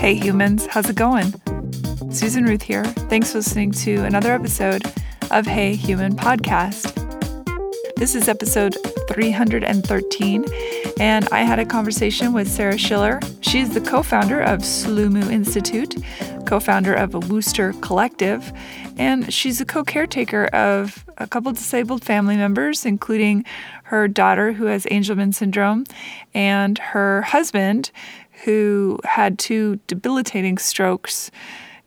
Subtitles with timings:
[0.00, 1.34] Hey humans, how's it going?
[2.10, 2.84] Susan Ruth here.
[2.84, 4.82] Thanks for listening to another episode
[5.30, 6.96] of Hey Human Podcast.
[7.96, 8.78] This is episode
[9.08, 10.46] 313,
[10.98, 13.20] and I had a conversation with Sarah Schiller.
[13.42, 15.96] She's the co founder of Sloomoo Institute,
[16.46, 18.54] co founder of a Wooster Collective,
[18.96, 23.44] and she's a co caretaker of a couple disabled family members, including
[23.84, 25.84] her daughter who has Angelman syndrome
[26.32, 27.90] and her husband
[28.44, 31.30] who had two debilitating strokes.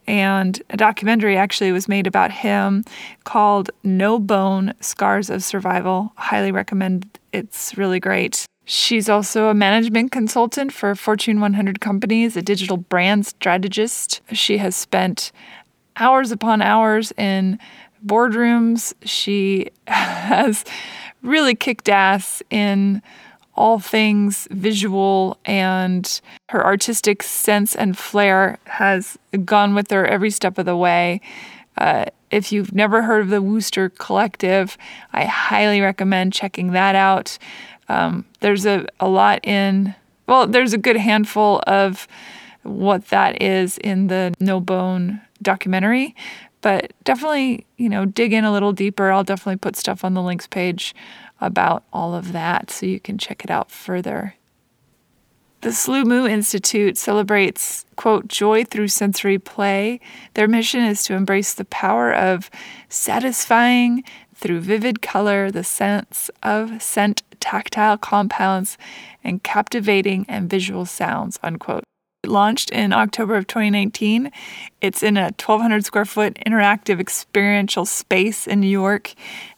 [0.05, 2.83] And a documentary actually was made about him
[3.23, 6.11] called No Bone Scars of Survival.
[6.17, 7.19] Highly recommend.
[7.31, 8.45] It's really great.
[8.65, 14.21] She's also a management consultant for Fortune 100 companies, a digital brand strategist.
[14.31, 15.31] She has spent
[15.97, 17.59] hours upon hours in
[18.05, 18.93] boardrooms.
[19.03, 20.63] She has
[21.21, 23.01] really kicked ass in
[23.55, 30.57] all things visual, and her artistic sense and flair has gone with her every step
[30.57, 31.21] of the way.
[31.77, 34.77] Uh, if you've never heard of the Wooster Collective,
[35.11, 37.37] I highly recommend checking that out.
[37.89, 39.93] Um, there's a, a lot in,
[40.27, 42.07] well, there's a good handful of
[42.63, 46.15] what that is in the No Bone documentary,
[46.61, 49.11] but definitely, you know, dig in a little deeper.
[49.11, 50.95] I'll definitely put stuff on the links page
[51.45, 54.35] about all of that so you can check it out further.
[55.61, 60.01] The Sloomoo Institute celebrates, quote, joy through sensory play.
[60.33, 62.49] Their mission is to embrace the power of
[62.89, 64.03] satisfying
[64.35, 68.77] through vivid color the sense of scent, tactile compounds,
[69.23, 71.85] and captivating and visual sounds, unquote
[72.25, 74.31] launched in October of 2019.
[74.81, 79.13] It's in a 1,200 square foot interactive experiential space in New York,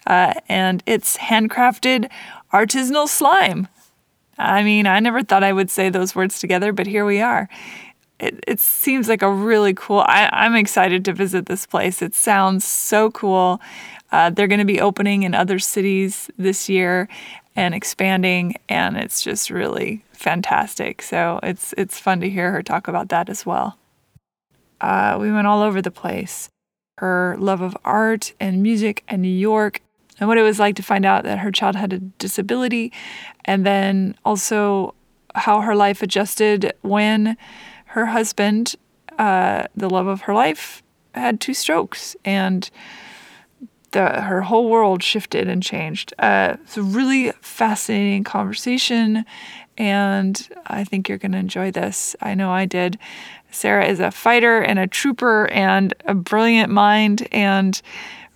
[0.08, 2.10] uh, and it's handcrafted
[2.52, 3.68] artisanal slime.
[4.38, 7.48] I mean, I never thought I would say those words together, but here we are.
[8.20, 10.00] It, it seems like a really cool.
[10.00, 12.02] I, I'm excited to visit this place.
[12.02, 13.62] It sounds so cool.
[14.12, 17.10] Uh, they're going to be opening in other cities this year
[17.56, 21.02] and expanding, and it's just really fantastic.
[21.02, 23.78] So it's it's fun to hear her talk about that as well.
[24.82, 26.50] Uh, we went all over the place.
[26.98, 29.82] Her love of art and music and New York,
[30.20, 32.92] and what it was like to find out that her child had a disability,
[33.44, 34.96] and then also
[35.36, 37.38] how her life adjusted when
[37.88, 38.76] her husband,
[39.18, 40.82] uh, the love of her life,
[41.14, 42.70] had two strokes and
[43.92, 46.14] the, her whole world shifted and changed.
[46.20, 49.26] Uh, it's a really fascinating conversation,
[49.78, 52.16] and I think you're going to enjoy this.
[52.22, 52.98] I know I did.
[53.52, 57.82] Sarah is a fighter and a trooper and a brilliant mind, and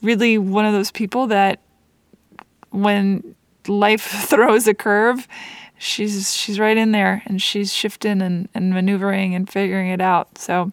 [0.02, 1.60] really one of those people that
[2.72, 3.36] when
[3.68, 5.28] life throws a curve,
[5.78, 10.38] she's she's right in there and she's shifting and, and maneuvering and figuring it out.
[10.38, 10.72] So,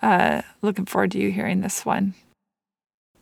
[0.00, 2.14] uh, looking forward to you hearing this one.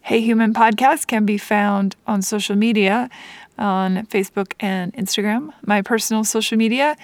[0.02, 3.08] Hey Human podcast can be found on social media
[3.60, 5.50] on Facebook and Instagram.
[5.64, 6.96] My personal social media,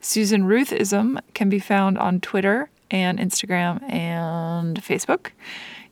[0.00, 5.32] Susan Ruthism, can be found on Twitter and Instagram and Facebook.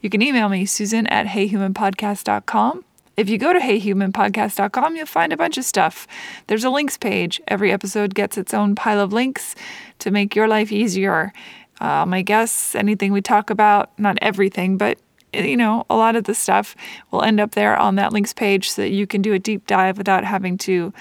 [0.01, 2.85] You can email me, Susan at heyhumanpodcast.com.
[3.17, 6.07] If you go to heyhumanpodcast.com, you'll find a bunch of stuff.
[6.47, 7.41] There's a links page.
[7.47, 9.55] Every episode gets its own pile of links
[9.99, 11.33] to make your life easier.
[11.81, 14.99] Uh, my guests, anything we talk about, not everything, but
[15.33, 16.77] you know, a lot of the stuff
[17.11, 19.67] will end up there on that links page so that you can do a deep
[19.67, 20.93] dive without having to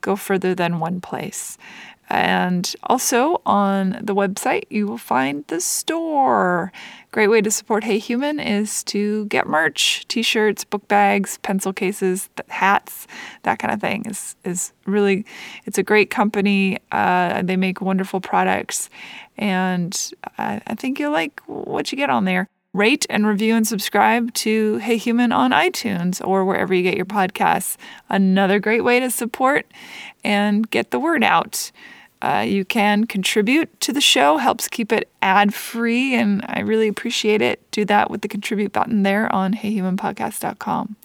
[0.00, 1.58] go further than one place.
[2.10, 6.72] And also on the website, you will find the store.
[7.12, 12.30] Great way to support Hey Human is to get merch, t-shirts, book bags, pencil cases,
[12.48, 13.06] hats,
[13.42, 14.06] that kind of thing.
[14.06, 15.26] is is really,
[15.66, 16.78] it's a great company.
[16.92, 18.88] Uh, they make wonderful products,
[19.36, 23.66] and I, I think you'll like what you get on there rate and review and
[23.66, 27.76] subscribe to Hey Human on iTunes or wherever you get your podcasts.
[28.08, 29.66] Another great way to support
[30.22, 31.72] and get the word out.
[32.20, 36.88] Uh, you can contribute to the show, helps keep it ad free, and I really
[36.88, 37.62] appreciate it.
[37.70, 40.96] Do that with the contribute button there on heyhumanpodcast.com.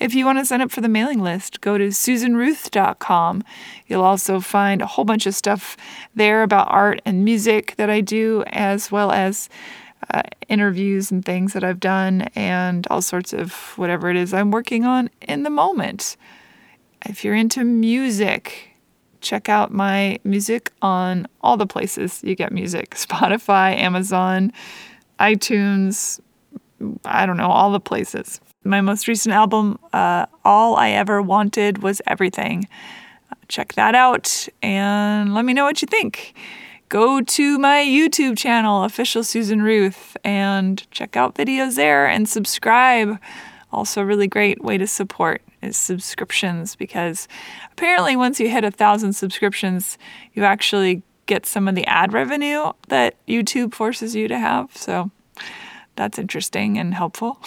[0.00, 3.42] If you want to sign up for the mailing list, go to susanruth.com.
[3.86, 5.76] You'll also find a whole bunch of stuff
[6.14, 9.48] there about art and music that I do, as well as
[10.10, 14.50] uh, interviews and things that I've done, and all sorts of whatever it is I'm
[14.50, 16.16] working on in the moment.
[17.06, 18.70] If you're into music,
[19.20, 24.52] check out my music on all the places you get music Spotify, Amazon,
[25.18, 26.20] iTunes,
[27.04, 28.40] I don't know, all the places.
[28.64, 32.66] My most recent album, uh, All I Ever Wanted Was Everything.
[33.48, 36.34] Check that out and let me know what you think
[36.94, 43.18] go to my YouTube channel, Official Susan Ruth, and check out videos there and subscribe.
[43.72, 47.26] Also, a really great way to support is subscriptions because
[47.72, 49.98] apparently, once you hit a thousand subscriptions,
[50.34, 54.70] you actually get some of the ad revenue that YouTube forces you to have.
[54.76, 55.10] So
[55.96, 57.40] that's interesting and helpful.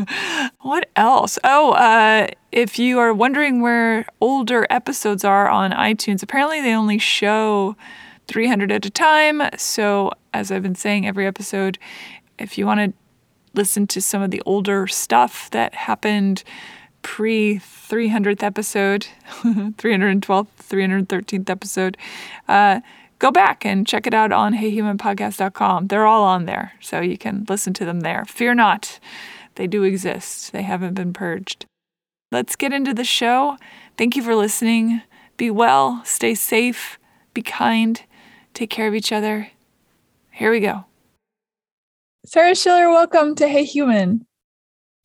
[0.62, 1.38] what else?
[1.44, 6.96] Oh, uh, if you are wondering where older episodes are on iTunes, apparently they only
[6.96, 7.76] show
[8.28, 9.42] 300 at a time.
[9.56, 11.78] So, as I've been saying every episode,
[12.38, 12.92] if you want to
[13.54, 16.44] listen to some of the older stuff that happened
[17.02, 19.06] pre 300th episode,
[19.42, 21.96] 312th, 313th episode,
[22.48, 22.80] uh,
[23.18, 25.86] go back and check it out on heyhumanpodcast.com.
[25.86, 28.24] They're all on there, so you can listen to them there.
[28.24, 28.98] Fear not,
[29.54, 31.66] they do exist, they haven't been purged.
[32.32, 33.56] Let's get into the show.
[33.96, 35.00] Thank you for listening.
[35.36, 36.98] Be well, stay safe,
[37.34, 38.02] be kind,
[38.56, 39.48] take care of each other.
[40.32, 40.86] Here we go.
[42.24, 44.26] Sarah Schiller, welcome to Hey Human.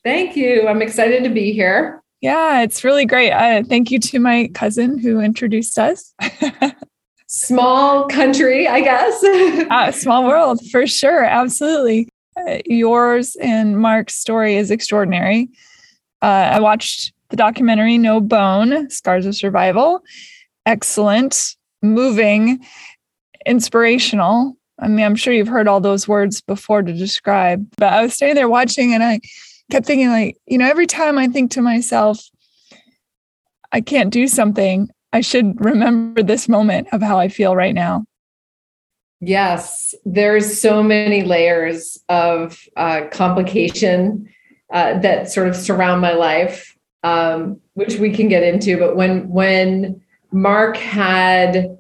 [0.04, 0.68] Thank you.
[0.68, 2.02] I'm excited to be here.
[2.22, 3.32] Yeah, it's really great.
[3.32, 6.14] Uh, thank you to my cousin who introduced us.
[7.28, 9.24] small country, I guess.
[9.24, 11.24] uh, small world, for sure.
[11.24, 12.08] Absolutely.
[12.38, 15.50] Uh, yours and Mark's story is extraordinary.
[16.22, 20.04] Uh, I watched the documentary No Bone Scars of Survival.
[20.66, 22.64] Excellent, moving,
[23.46, 24.56] inspirational.
[24.80, 28.16] I mean, I'm sure you've heard all those words before to describe, but I was
[28.16, 29.20] standing there watching and I
[29.70, 32.20] kept thinking, like, you know, every time I think to myself,
[33.72, 38.06] I can't do something, I should remember this moment of how I feel right now.
[39.20, 44.28] Yes, there's so many layers of uh, complication
[44.74, 48.80] uh, that sort of surround my life, um, which we can get into.
[48.80, 50.02] But when when
[50.32, 51.78] Mark had,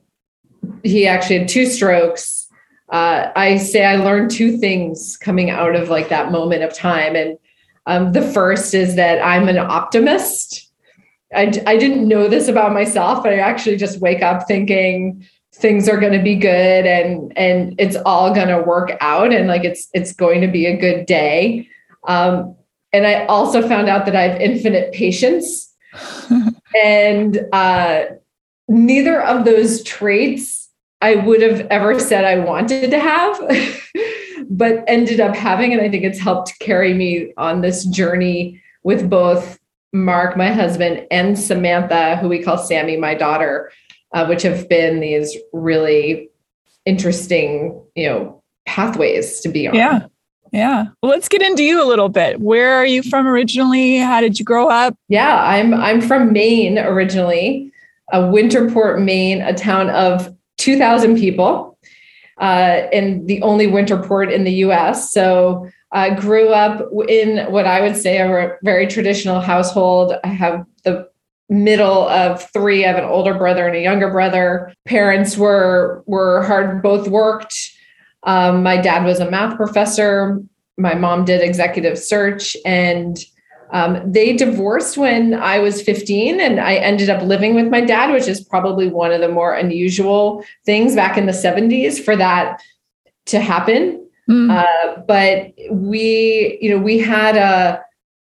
[0.83, 2.47] he actually had two strokes.
[2.89, 7.15] Uh, I say I learned two things coming out of like that moment of time,
[7.15, 7.37] and
[7.85, 10.71] um, the first is that I'm an optimist
[11.33, 15.87] I, I didn't know this about myself, but I actually just wake up thinking things
[15.87, 19.65] are going to be good and and it's all going to work out and like
[19.65, 21.67] it's it's going to be a good day.
[22.07, 22.55] Um,
[22.93, 25.73] and I also found out that I have infinite patience,
[26.83, 28.03] and uh,
[28.71, 30.69] neither of those traits
[31.01, 33.39] I would have ever said I wanted to have,
[34.49, 35.73] but ended up having.
[35.73, 39.59] And I think it's helped carry me on this journey with both
[39.93, 43.71] Mark, my husband, and Samantha, who we call Sammy, my daughter,
[44.13, 46.29] uh, which have been these really
[46.85, 49.75] interesting, you know, pathways to be on.
[49.75, 50.05] Yeah.
[50.53, 50.85] Yeah.
[51.01, 52.41] Well, let's get into you a little bit.
[52.41, 53.97] Where are you from originally?
[53.97, 54.95] How did you grow up?
[55.07, 57.70] Yeah, I'm I'm from Maine originally,
[58.11, 61.77] a Winterport, Maine, a town of 2,000 people,
[62.39, 65.13] uh, and the only winter port in the U.S.
[65.13, 70.13] So I grew up in what I would say a very traditional household.
[70.23, 71.09] I have the
[71.49, 72.85] middle of three.
[72.85, 74.73] I have an older brother and a younger brother.
[74.85, 77.55] Parents were were hard, both worked.
[78.23, 80.39] Um, my dad was a math professor.
[80.77, 83.17] My mom did executive search, and
[83.71, 88.11] um, they divorced when I was 15, and I ended up living with my dad,
[88.11, 92.61] which is probably one of the more unusual things back in the 70s for that
[93.27, 94.05] to happen.
[94.29, 94.51] Mm.
[94.51, 97.81] Uh, but we, you know, we had a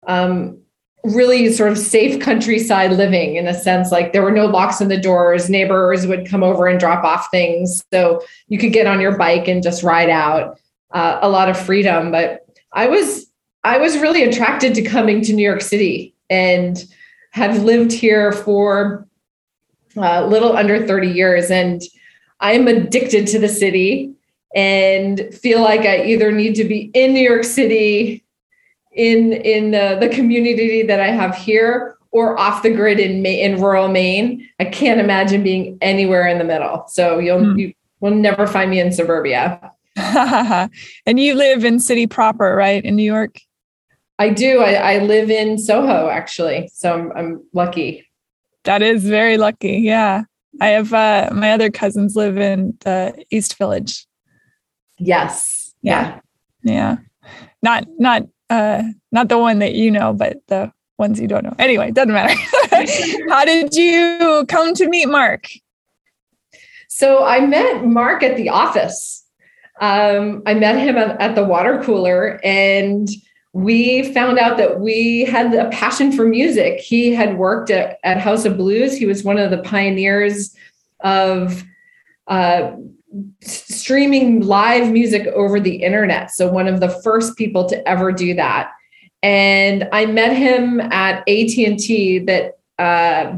[0.06, 0.58] um,
[1.04, 3.90] really sort of safe countryside living in a sense.
[3.90, 5.50] Like there were no locks on the doors.
[5.50, 9.48] Neighbors would come over and drop off things, so you could get on your bike
[9.48, 10.58] and just ride out.
[10.92, 13.31] Uh, a lot of freedom, but I was
[13.64, 16.84] I was really attracted to coming to New York City and
[17.30, 19.06] have lived here for
[19.96, 21.82] a uh, little under 30 years and
[22.42, 24.12] I'm addicted to the city
[24.54, 28.22] and feel like I either need to be in New York City,
[28.90, 33.60] in in the, the community that I have here, or off the grid in in
[33.60, 34.46] rural Maine.
[34.60, 36.84] I can't imagine being anywhere in the middle.
[36.88, 37.58] So you'll mm.
[37.58, 39.72] you will never find me in suburbia.
[39.96, 40.70] and
[41.20, 43.38] you live in city proper, right, in New York?
[44.22, 44.60] I do.
[44.60, 46.70] I, I live in Soho, actually.
[46.72, 48.06] So I'm, I'm lucky.
[48.62, 49.78] That is very lucky.
[49.78, 50.22] Yeah.
[50.60, 54.06] I have uh, my other cousins live in the East Village.
[54.98, 55.74] Yes.
[55.82, 56.20] Yeah.
[56.62, 56.98] Yeah.
[57.62, 61.56] Not not uh not the one that you know, but the ones you don't know.
[61.58, 62.38] Anyway, doesn't matter.
[63.28, 65.48] How did you come to meet Mark?
[66.86, 69.26] So I met Mark at the office.
[69.80, 73.08] Um, I met him at, at the water cooler and
[73.52, 76.80] we found out that we had a passion for music.
[76.80, 78.96] He had worked at, at House of Blues.
[78.96, 80.54] He was one of the pioneers
[81.00, 81.62] of
[82.28, 82.72] uh,
[83.42, 86.30] streaming live music over the internet.
[86.30, 88.70] So one of the first people to ever do that.
[89.22, 93.36] And I met him at AT&T that uh,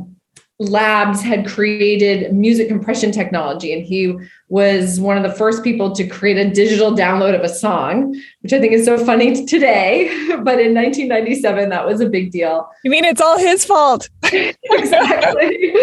[0.61, 4.17] labs had created music compression technology and he
[4.49, 8.53] was one of the first people to create a digital download of a song which
[8.53, 10.07] i think is so funny today
[10.45, 12.69] but in 1997 that was a big deal.
[12.85, 14.09] You mean it's all his fault?
[14.71, 15.75] Exactly.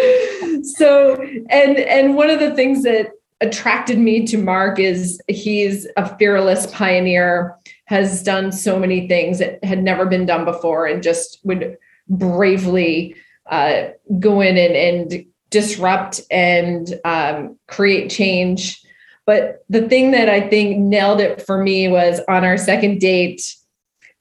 [0.63, 3.11] So and and one of the things that
[3.41, 9.63] attracted me to mark is he's a fearless pioneer has done so many things that
[9.63, 11.77] had never been done before and just would
[12.09, 13.15] bravely
[13.51, 13.89] uh,
[14.19, 18.81] go in and, and disrupt and um, create change.
[19.25, 23.55] But the thing that I think nailed it for me was on our second date,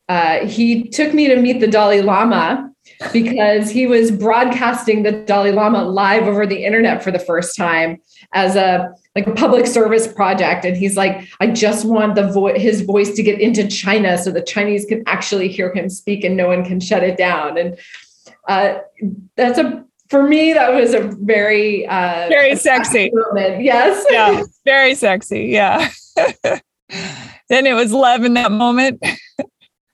[0.08, 2.70] uh, he took me to meet the Dalai Lama
[3.12, 8.00] because he was broadcasting the Dalai Lama live over the internet for the first time
[8.32, 12.54] as a like a public service project and he's like I just want the vo-
[12.54, 16.36] his voice to get into China so the Chinese can actually hear him speak and
[16.36, 17.78] no one can shut it down and
[18.48, 18.78] uh,
[19.36, 23.62] that's a for me that was a very uh, very sexy moment.
[23.62, 24.04] Yes.
[24.10, 24.42] Yeah.
[24.64, 25.46] Very sexy.
[25.46, 25.88] Yeah.
[27.48, 29.02] then it was love in that moment.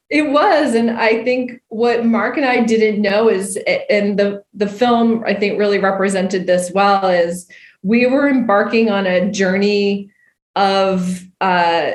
[0.08, 3.58] It was, and I think what Mark and I didn't know is,
[3.90, 7.48] and the the film I think really represented this well is
[7.82, 10.10] we were embarking on a journey
[10.54, 11.92] of uh,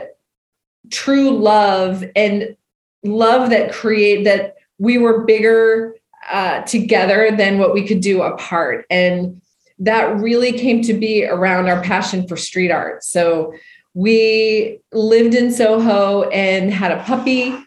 [0.89, 2.55] true love and
[3.03, 5.95] love that create that we were bigger
[6.29, 8.85] uh, together than what we could do apart.
[8.89, 9.41] And
[9.79, 13.03] that really came to be around our passion for street art.
[13.03, 13.53] So
[13.93, 17.57] we lived in Soho and had a puppy,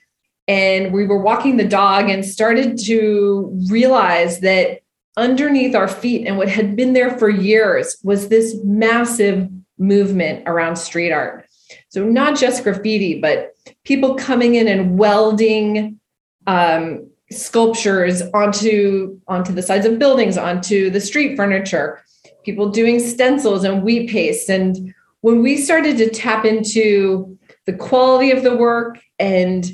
[0.47, 4.81] and we were walking the dog and started to realize that
[5.17, 10.77] underneath our feet and what had been there for years was this massive movement around
[10.77, 11.47] street art.
[11.89, 16.01] So, not just graffiti, but people coming in and welding
[16.47, 22.01] um, sculptures onto onto the sides of buildings onto the street furniture
[22.45, 24.49] people doing stencils and wheat paste.
[24.49, 29.65] And when we started to tap into the quality of the work and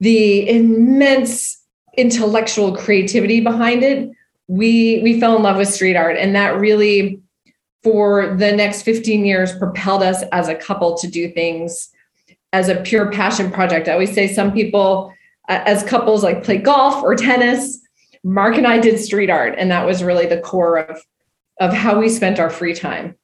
[0.00, 1.60] the immense
[1.96, 4.10] intellectual creativity behind it
[4.46, 6.16] we we fell in love with street art.
[6.16, 7.20] And that really
[7.82, 11.90] for the next 15 years propelled us as a couple to do things
[12.52, 13.88] as a pure passion project.
[13.88, 15.12] I always say some people
[15.48, 17.80] as couples like play golf or tennis.
[18.24, 21.02] Mark and I did street art, and that was really the core of
[21.60, 23.16] of how we spent our free time.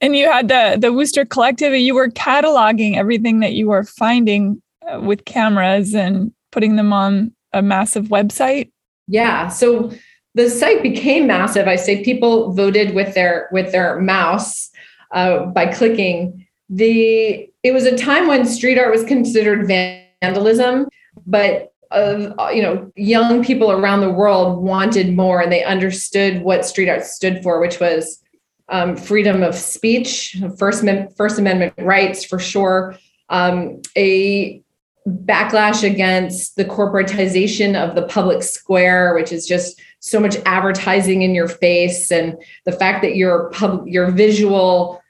[0.00, 3.84] And you had the the Wooster Collective, and you were cataloging everything that you were
[3.84, 8.70] finding uh, with cameras and putting them on a massive website.
[9.06, 9.48] Yeah.
[9.48, 9.92] So
[10.34, 11.68] the site became massive.
[11.68, 14.70] I say people voted with their with their mouse
[15.12, 16.46] uh, by clicking.
[16.70, 20.88] The it was a time when street art was considered vandalism
[21.26, 26.66] but of you know young people around the world wanted more and they understood what
[26.66, 28.22] street art stood for which was
[28.68, 30.84] um, freedom of speech first
[31.16, 32.94] first amendment rights for sure
[33.30, 34.62] um, a
[35.06, 41.34] backlash against the corporatization of the public square which is just so much advertising in
[41.34, 45.00] your face and the fact that your pub your visual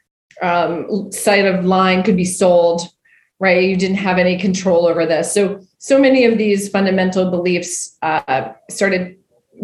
[0.42, 2.82] um, of line could be sold
[3.40, 3.62] right?
[3.62, 5.32] You didn't have any control over this.
[5.32, 9.16] So so many of these fundamental beliefs uh, started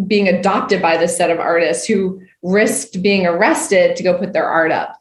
[0.06, 4.46] being adopted by this set of artists who risked being arrested to go put their
[4.46, 5.00] art up.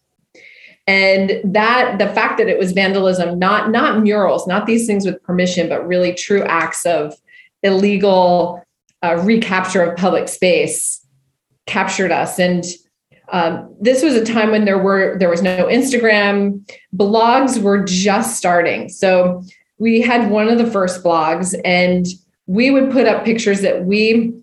[0.85, 5.23] And that the fact that it was vandalism not not murals not these things with
[5.23, 7.15] permission but really true acts of
[7.61, 8.61] illegal
[9.01, 11.05] uh, recapture of public space
[11.65, 12.39] captured us.
[12.39, 12.63] And
[13.33, 16.63] um, this was a time when there were there was no instagram
[16.95, 19.43] blogs were just starting so
[19.77, 22.05] we had one of the first blogs and
[22.47, 24.33] we would put up pictures that we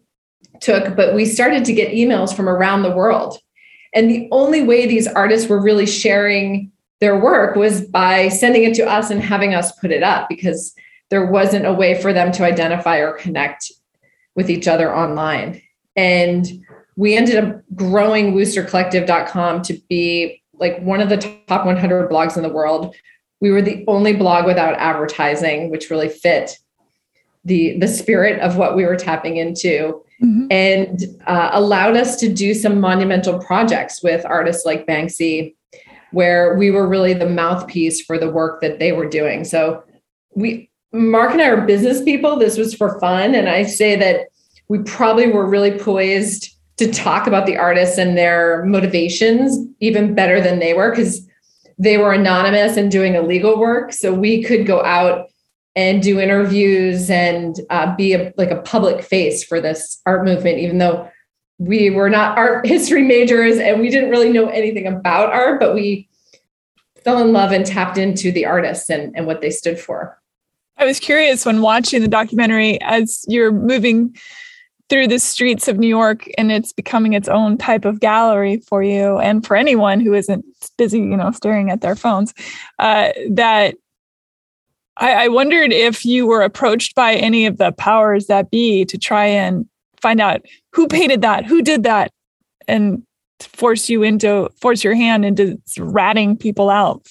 [0.60, 3.38] took, but we started to get emails from around the world.
[3.94, 6.70] And the only way these artists were really sharing
[7.00, 10.74] their work was by sending it to us and having us put it up because
[11.08, 13.72] there wasn't a way for them to identify or connect
[14.36, 15.60] with each other online.
[15.96, 16.46] And
[16.96, 21.16] we ended up growing woostercollective.com to be like one of the
[21.48, 22.94] top 100 blogs in the world.
[23.40, 26.58] We were the only blog without advertising, which really fit
[27.44, 30.46] the the spirit of what we were tapping into mm-hmm.
[30.50, 35.54] and uh, allowed us to do some monumental projects with artists like Banksy
[36.12, 39.44] where we were really the mouthpiece for the work that they were doing.
[39.44, 39.82] So
[40.34, 42.36] we Mark and I are business people.
[42.36, 43.34] This was for fun.
[43.34, 44.28] And I say that
[44.68, 50.40] we probably were really poised to talk about the artists and their motivations even better
[50.40, 51.26] than they were because
[51.78, 53.92] they were anonymous and doing illegal work.
[53.92, 55.28] So we could go out
[55.76, 60.58] and do interviews and uh, be a, like a public face for this art movement,
[60.58, 61.08] even though
[61.58, 65.74] we were not art history majors and we didn't really know anything about art, but
[65.74, 66.08] we
[67.04, 70.18] fell in love and tapped into the artists and, and what they stood for.
[70.78, 74.16] I was curious when watching the documentary as you're moving
[74.90, 78.82] through the streets of New York and it's becoming its own type of gallery for
[78.82, 80.44] you and for anyone who isn't
[80.76, 82.34] busy, you know, staring at their phones,
[82.80, 83.76] uh, that
[84.96, 88.98] I, I wondered if you were approached by any of the powers that be to
[88.98, 89.66] try and
[90.02, 90.42] find out
[90.72, 92.10] who painted that, who did that,
[92.66, 93.02] and
[93.40, 97.08] force you into force your hand into ratting people out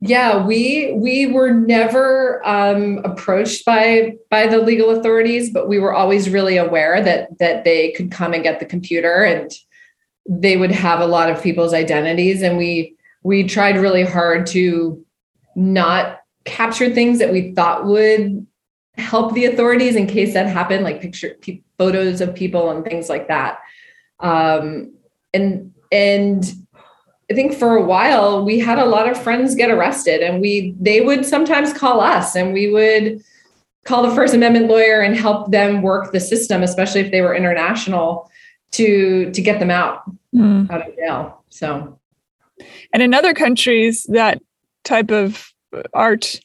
[0.00, 5.92] yeah we we were never um, approached by by the legal authorities but we were
[5.92, 9.52] always really aware that that they could come and get the computer and
[10.28, 15.04] they would have a lot of people's identities and we we tried really hard to
[15.56, 18.46] not capture things that we thought would
[18.96, 21.36] help the authorities in case that happened, like picture
[21.78, 23.58] photos of people and things like that.
[24.20, 24.94] Um,
[25.32, 26.44] and and
[27.30, 30.74] I think for a while we had a lot of friends get arrested, and we
[30.80, 33.22] they would sometimes call us, and we would
[33.84, 37.34] call the First Amendment lawyer and help them work the system, especially if they were
[37.34, 38.30] international,
[38.72, 40.02] to to get them out
[40.34, 40.70] mm.
[40.70, 41.44] out of jail.
[41.50, 41.98] So,
[42.92, 44.40] and in other countries, that
[44.84, 45.52] type of
[45.92, 46.40] art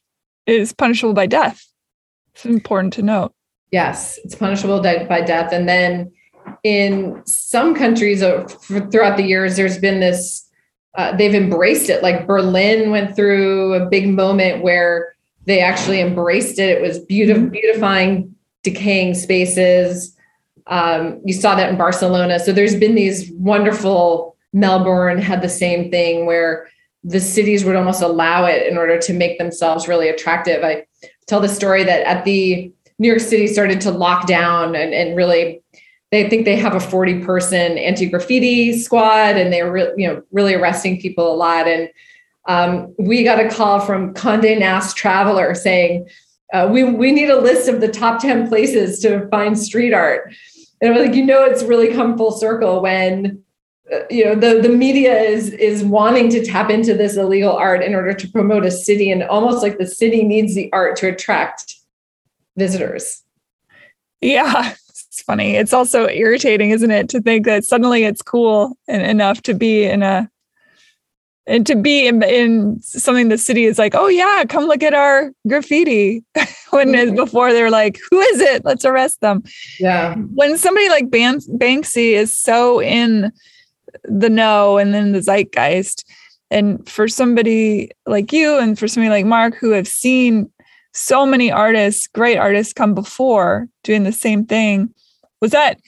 [0.45, 1.65] is punishable by death.
[2.33, 3.33] It's important to note.
[3.71, 5.51] Yes, it's punishable by death.
[5.51, 6.11] And then
[6.63, 10.42] in some countries throughout the years, there's been this,
[10.95, 12.03] uh, they've embraced it.
[12.03, 16.77] Like Berlin went through a big moment where they actually embraced it.
[16.77, 20.15] It was beautiful, beautifying decaying spaces.
[20.67, 22.39] Um, you saw that in Barcelona.
[22.39, 26.69] So there's been these wonderful, Melbourne had the same thing where
[27.03, 30.63] the cities would almost allow it in order to make themselves really attractive.
[30.63, 30.85] I
[31.27, 35.17] tell the story that at the New York City started to lock down and, and
[35.17, 35.62] really
[36.13, 40.53] they think they have a 40 person anti-graffiti squad and they're re- you know really
[40.53, 41.67] arresting people a lot.
[41.67, 41.89] And
[42.47, 46.07] um, we got a call from Condé Nast Traveler saying
[46.53, 50.31] uh, we we need a list of the top 10 places to find street art.
[50.81, 53.41] And I was like you know it's really come full circle when
[54.11, 57.95] you know the the media is is wanting to tap into this illegal art in
[57.95, 61.75] order to promote a city and almost like the city needs the art to attract
[62.55, 63.23] visitors.
[64.21, 64.75] Yeah
[65.13, 69.41] it's funny it's also irritating isn't it to think that suddenly it's cool and enough
[69.43, 70.27] to be in a
[71.45, 74.93] and to be in, in something the city is like oh yeah come look at
[74.93, 76.23] our graffiti
[76.71, 77.15] when mm-hmm.
[77.15, 79.43] before they're like who is it let's arrest them
[79.79, 83.31] yeah when somebody like Ban- banksy is so in
[84.03, 86.05] the know and then the zeitgeist.
[86.51, 90.51] And for somebody like you and for somebody like Mark who have seen
[90.93, 94.93] so many artists, great artists come before doing the same thing,
[95.41, 95.79] was that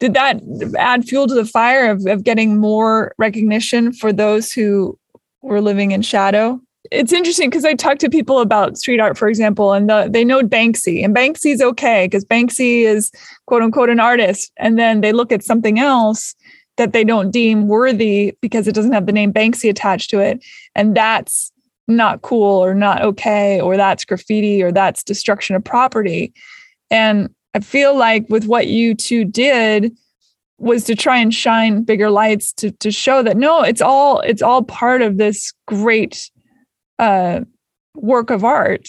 [0.00, 0.40] did that
[0.78, 4.98] add fuel to the fire of, of getting more recognition for those who
[5.42, 6.58] were living in shadow?
[6.90, 10.24] It's interesting because I talk to people about street art, for example, and the, they
[10.24, 13.12] know Banksy, and Banksy's okay because Banksy is
[13.46, 14.50] quote unquote an artist.
[14.56, 16.34] And then they look at something else
[16.78, 20.42] that they don't deem worthy because it doesn't have the name Banksy attached to it.
[20.74, 21.52] And that's
[21.96, 26.32] not cool or not okay, or that's graffiti or that's destruction of property.
[26.90, 29.92] And I feel like with what you two did
[30.58, 34.42] was to try and shine bigger lights to to show that no, it's all it's
[34.42, 36.30] all part of this great
[36.98, 37.40] uh,
[37.94, 38.88] work of art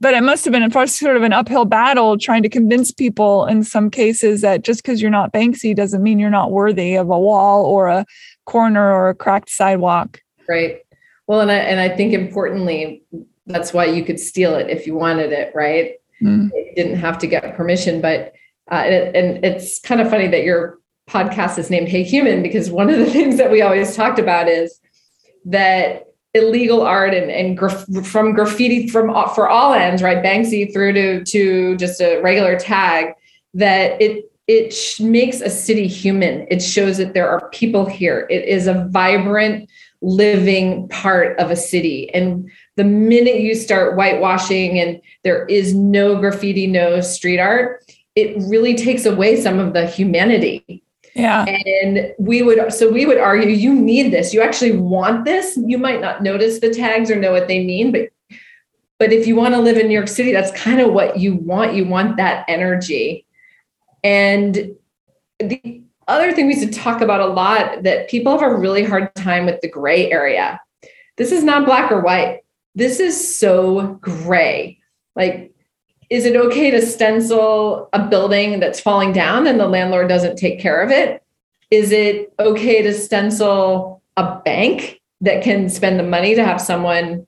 [0.00, 3.62] but it must have been sort of an uphill battle trying to convince people in
[3.62, 7.18] some cases that just because you're not Banksy doesn't mean you're not worthy of a
[7.18, 8.04] wall or a
[8.46, 10.20] corner or a cracked sidewalk.
[10.48, 10.80] Right.
[11.26, 13.02] Well, and I, and I think importantly,
[13.46, 15.94] that's why you could steal it if you wanted it, right?
[16.22, 16.50] Mm.
[16.54, 18.00] You didn't have to get permission.
[18.00, 18.32] But
[18.70, 22.70] uh, and, and it's kind of funny that your podcast is named Hey Human because
[22.70, 24.80] one of the things that we always talked about is
[25.44, 30.22] that illegal art and, and graf- from graffiti from for all ends, right?
[30.22, 33.14] Banksy through to to just a regular tag
[33.54, 36.46] that it it makes a city human.
[36.50, 38.28] It shows that there are people here.
[38.30, 39.68] It is a vibrant,
[40.02, 42.12] living part of a city.
[42.14, 48.36] And the minute you start whitewashing and there is no graffiti, no street art, it
[48.48, 50.82] really takes away some of the humanity
[51.16, 51.46] yeah.
[51.46, 54.34] And we would, so we would argue, you need this.
[54.34, 55.56] You actually want this.
[55.56, 58.10] You might not notice the tags or know what they mean, but
[58.98, 61.34] but if you want to live in New York City, that's kind of what you
[61.34, 61.74] want.
[61.74, 63.26] You want that energy.
[64.02, 64.74] And
[65.38, 68.84] the other thing we used to talk about a lot that people have a really
[68.84, 70.60] hard time with the gray area.
[71.16, 72.40] This is not black or white.
[72.74, 74.78] This is so gray.
[75.14, 75.52] Like,
[76.10, 80.60] is it okay to stencil a building that's falling down and the landlord doesn't take
[80.60, 81.22] care of it?
[81.70, 87.26] Is it okay to stencil a bank that can spend the money to have someone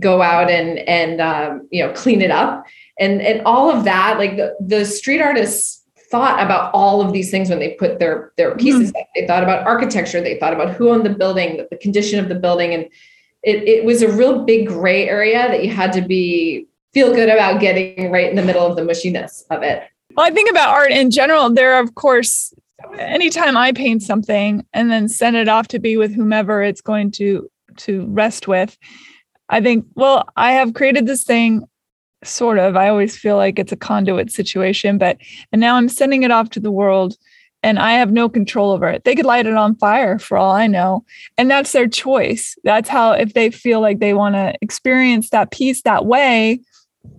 [0.00, 2.64] go out and and um, you know clean it up
[2.98, 5.79] and and all of that like the, the street artists
[6.10, 9.00] thought about all of these things when they put their their pieces mm-hmm.
[9.14, 12.34] they thought about architecture they thought about who owned the building the condition of the
[12.34, 12.84] building and
[13.42, 17.28] it, it was a real big gray area that you had to be feel good
[17.28, 19.84] about getting right in the middle of the mushiness of it.
[20.16, 21.50] Well i think about art in general.
[21.50, 22.52] There are of course
[22.98, 27.10] anytime i paint something and then send it off to be with whomever it's going
[27.10, 28.78] to to rest with
[29.50, 31.68] i think well i have created this thing
[32.24, 32.76] sort of.
[32.76, 35.18] I always feel like it's a conduit situation, but
[35.52, 37.16] and now I'm sending it off to the world
[37.62, 39.04] and I have no control over it.
[39.04, 41.04] They could light it on fire for all I know.
[41.36, 42.56] And that's their choice.
[42.64, 46.60] That's how, if they feel like they want to experience that piece that way,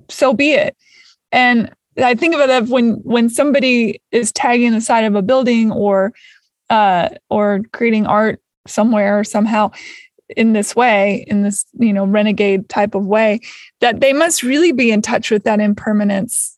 [0.10, 0.76] so be it.
[1.32, 5.72] And I think of it when when somebody is tagging the side of a building
[5.72, 6.14] or
[6.70, 9.72] uh, or creating art somewhere or somehow,
[10.38, 13.40] in this way in this you know renegade type of way
[13.80, 16.58] that they must really be in touch with that impermanence.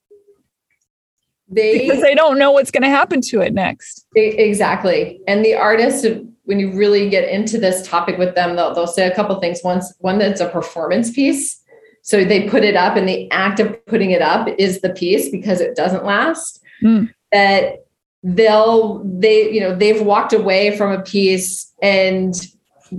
[1.50, 4.06] They because they don't know what's going to happen to it next.
[4.16, 5.20] Exactly.
[5.28, 6.06] And the artist
[6.46, 9.62] when you really get into this topic with them they'll, they'll say a couple things.
[9.64, 11.62] Once one that's a performance piece.
[12.02, 15.30] So they put it up and the act of putting it up is the piece
[15.30, 16.60] because it doesn't last.
[16.84, 17.14] Mm.
[17.32, 17.84] that
[18.24, 22.48] they'll they you know they've walked away from a piece and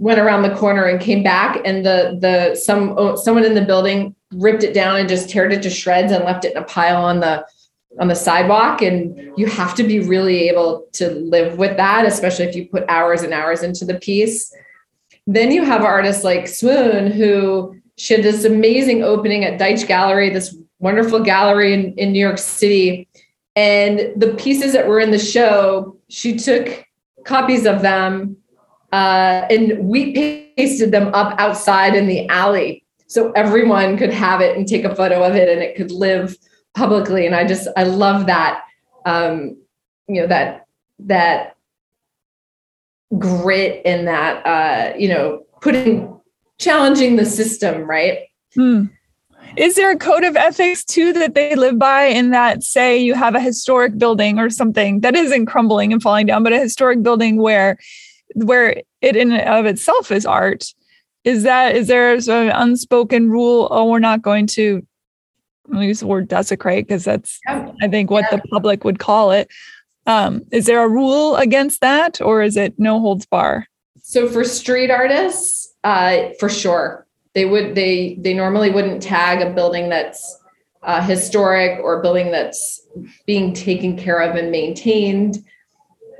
[0.00, 3.64] went around the corner and came back and the the some oh, someone in the
[3.64, 6.64] building ripped it down and just teared it to shreds and left it in a
[6.64, 7.46] pile on the
[8.00, 8.82] on the sidewalk.
[8.82, 12.84] And you have to be really able to live with that especially if you put
[12.88, 14.52] hours and hours into the piece.
[15.26, 20.30] Then you have artists like swoon who she had this amazing opening at Deitch Gallery
[20.30, 23.08] this wonderful gallery in, in new york city.
[23.56, 26.84] And the pieces that were in the show she took
[27.24, 28.36] copies of them
[28.94, 34.56] uh, and we pasted them up outside in the alley so everyone could have it
[34.56, 36.36] and take a photo of it and it could live
[36.76, 38.62] publicly and i just i love that
[39.04, 39.56] um,
[40.06, 40.66] you know that
[41.00, 41.56] that
[43.18, 46.20] grit and that uh, you know putting
[46.58, 48.84] challenging the system right hmm.
[49.56, 53.14] Is there a code of ethics too that they live by in that say you
[53.14, 57.04] have a historic building or something that isn't crumbling and falling down, but a historic
[57.04, 57.78] building where
[58.34, 60.64] where it in of itself is art
[61.24, 64.86] is that is there an unspoken rule oh we're not going to
[65.72, 68.36] use the word desecrate because that's i think what yeah.
[68.36, 69.48] the public would call it.
[70.06, 73.66] Um, is there a rule against that or is it no holds bar?
[74.02, 77.06] So for street artists uh, for sure.
[77.34, 80.38] They would they they normally wouldn't tag a building that's
[80.82, 82.80] uh, historic or a building that's
[83.26, 85.44] being taken care of and maintained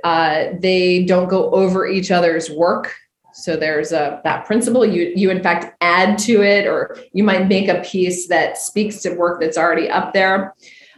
[0.05, 2.95] uh, they don't go over each other's work.
[3.33, 4.87] So there's a that principle.
[4.87, 8.99] You you in fact add to it, or you might make a piece that speaks
[9.03, 10.55] to work that's already up there.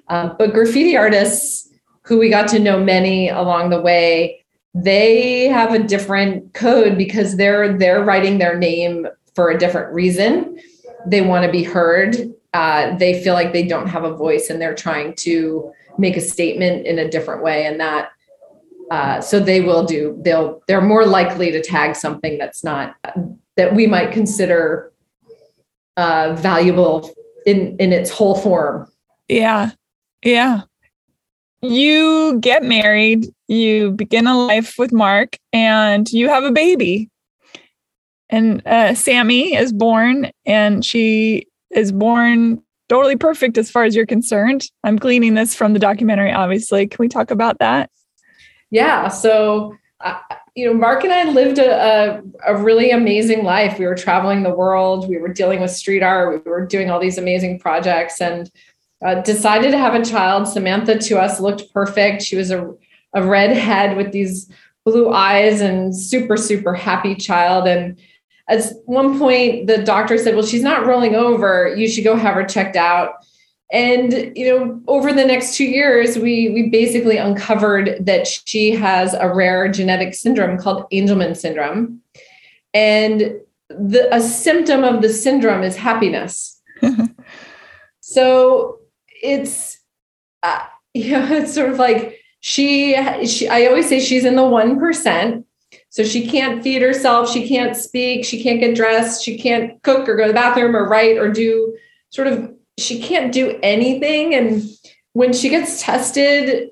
[0.09, 5.73] Uh, but graffiti artists, who we got to know many along the way, they have
[5.73, 10.59] a different code because they're they're writing their name for a different reason.
[11.07, 12.35] They want to be heard.
[12.53, 16.21] Uh, they feel like they don't have a voice, and they're trying to make a
[16.21, 18.11] statement in a different way, and that
[18.91, 22.95] uh, so they will do they'll they're more likely to tag something that's not
[23.57, 24.93] that we might consider
[25.97, 27.11] uh, valuable
[27.47, 28.91] in in its whole form.
[29.29, 29.71] Yeah.
[30.23, 30.63] Yeah.
[31.63, 37.09] You get married you begin a life with mark and you have a baby.
[38.29, 44.07] And uh, sammy is born and she is born totally perfect as far as you're
[44.07, 44.65] concerned.
[44.83, 46.87] I'm gleaning this from the documentary obviously.
[46.87, 47.91] Can we talk about that
[48.71, 50.19] yeah, so uh,
[50.55, 53.79] you know, Mark and I lived a, a, a, really amazing life.
[53.79, 55.09] We were traveling the world.
[55.09, 56.45] We were dealing with street art.
[56.45, 58.51] We were doing all these amazing projects, and
[59.05, 60.49] uh, decided to have a child.
[60.49, 62.23] Samantha to us looked perfect.
[62.23, 62.75] She was a
[63.13, 64.51] a redhead with these
[64.85, 67.67] blue eyes and super super happy child.
[67.67, 67.99] And
[68.49, 71.75] at one point, the doctor said, "Well, she's not rolling over.
[71.77, 73.15] You should go have her checked out."
[73.73, 79.15] And you know over the next two years we we basically uncovered that she has
[79.15, 82.01] a rare genetic syndrome called angelman syndrome.
[82.75, 86.61] And the a symptom of the syndrome is happiness.
[88.09, 88.79] So
[89.21, 89.79] it's
[90.45, 94.43] uh, you know it's sort of like she, she I always say she's in the
[94.43, 95.45] 1%.
[95.89, 100.09] So she can't feed herself, she can't speak, she can't get dressed, she can't cook
[100.09, 101.77] or go to the bathroom or write or do
[102.11, 104.35] sort of she can't do anything.
[104.35, 104.63] And
[105.13, 106.71] when she gets tested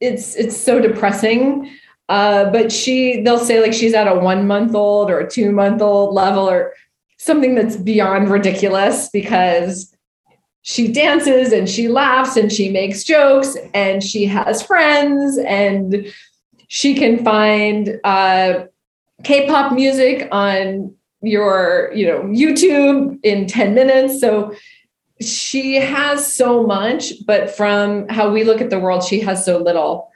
[0.00, 1.70] it's it's so depressing.
[2.08, 5.50] Uh, but she they'll say like she's at a one month old or a two
[5.50, 6.72] month old level or
[7.18, 9.92] something that's beyond ridiculous because
[10.62, 16.12] she dances and she laughs and she makes jokes and she has friends and
[16.68, 18.64] she can find uh,
[19.24, 24.20] k-pop music on your you know youtube in 10 minutes.
[24.20, 24.54] So
[25.20, 29.58] she has so much but from how we look at the world she has so
[29.58, 30.10] little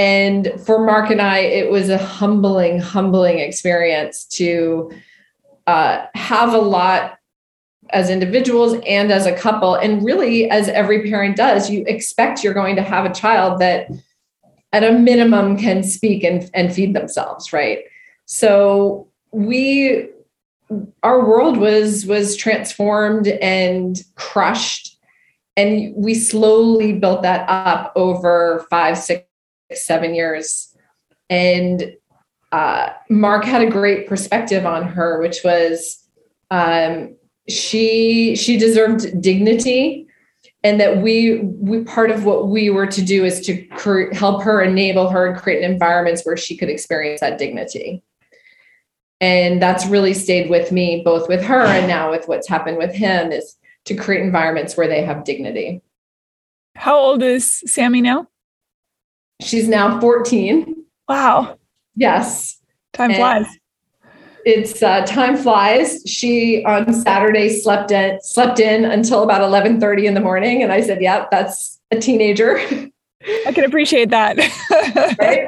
[0.00, 4.90] and for Mark and I, it was a humbling, humbling experience to
[5.66, 7.18] uh, have a lot
[7.90, 9.74] as individuals and as a couple.
[9.74, 13.90] And really, as every parent does, you expect you're going to have a child that,
[14.72, 17.80] at a minimum, can speak and, and feed themselves, right?
[18.24, 20.08] So we
[21.02, 24.98] our world was was transformed and crushed
[25.56, 29.26] and we slowly built that up over five six
[29.72, 30.74] seven years.
[31.28, 31.94] And
[32.52, 36.02] uh, Mark had a great perspective on her, which was
[36.50, 37.14] um,
[37.48, 40.06] she she deserved dignity,
[40.64, 44.42] and that we we part of what we were to do is to cre- help
[44.42, 48.02] her, enable her, and create environments where she could experience that dignity.
[49.20, 52.94] And that's really stayed with me, both with her and now with what's happened with
[52.94, 55.82] him, is to create environments where they have dignity.
[56.76, 58.28] How old is Sammy now?
[59.42, 60.84] She's now 14.
[61.08, 61.58] Wow.
[61.96, 62.60] Yes.
[62.92, 63.46] Time flies.
[64.44, 66.02] It's uh, time flies.
[66.06, 70.80] She on Saturday slept in slept in until about 11:30 in the morning, and I
[70.80, 72.58] said, "Yep, yeah, that's a teenager."
[73.46, 74.38] I can appreciate that.
[75.20, 75.46] right?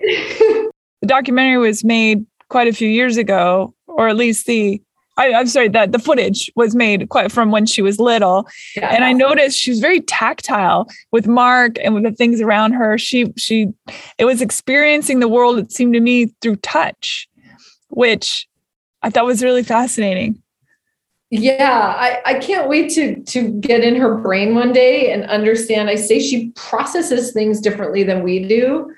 [1.01, 4.81] the documentary was made quite a few years ago, or at least the
[5.17, 8.95] I, am sorry that the footage was made quite from when she was little, yeah.
[8.95, 12.99] and I noticed she was very tactile with Mark and with the things around her.
[12.99, 13.69] She she
[14.19, 15.59] it was experiencing the world.
[15.59, 17.29] It seemed to me through touch,
[17.89, 18.49] which
[19.03, 20.41] I thought was really fascinating.
[21.31, 25.89] Yeah, I, I can't wait to to get in her brain one day and understand.
[25.89, 28.95] I say she processes things differently than we do.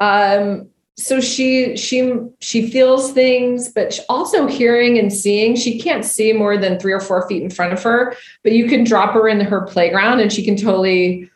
[0.00, 6.32] Um, so she she she feels things but also hearing and seeing she can't see
[6.32, 9.28] more than three or four feet in front of her but you can drop her
[9.28, 11.30] in her playground and she can totally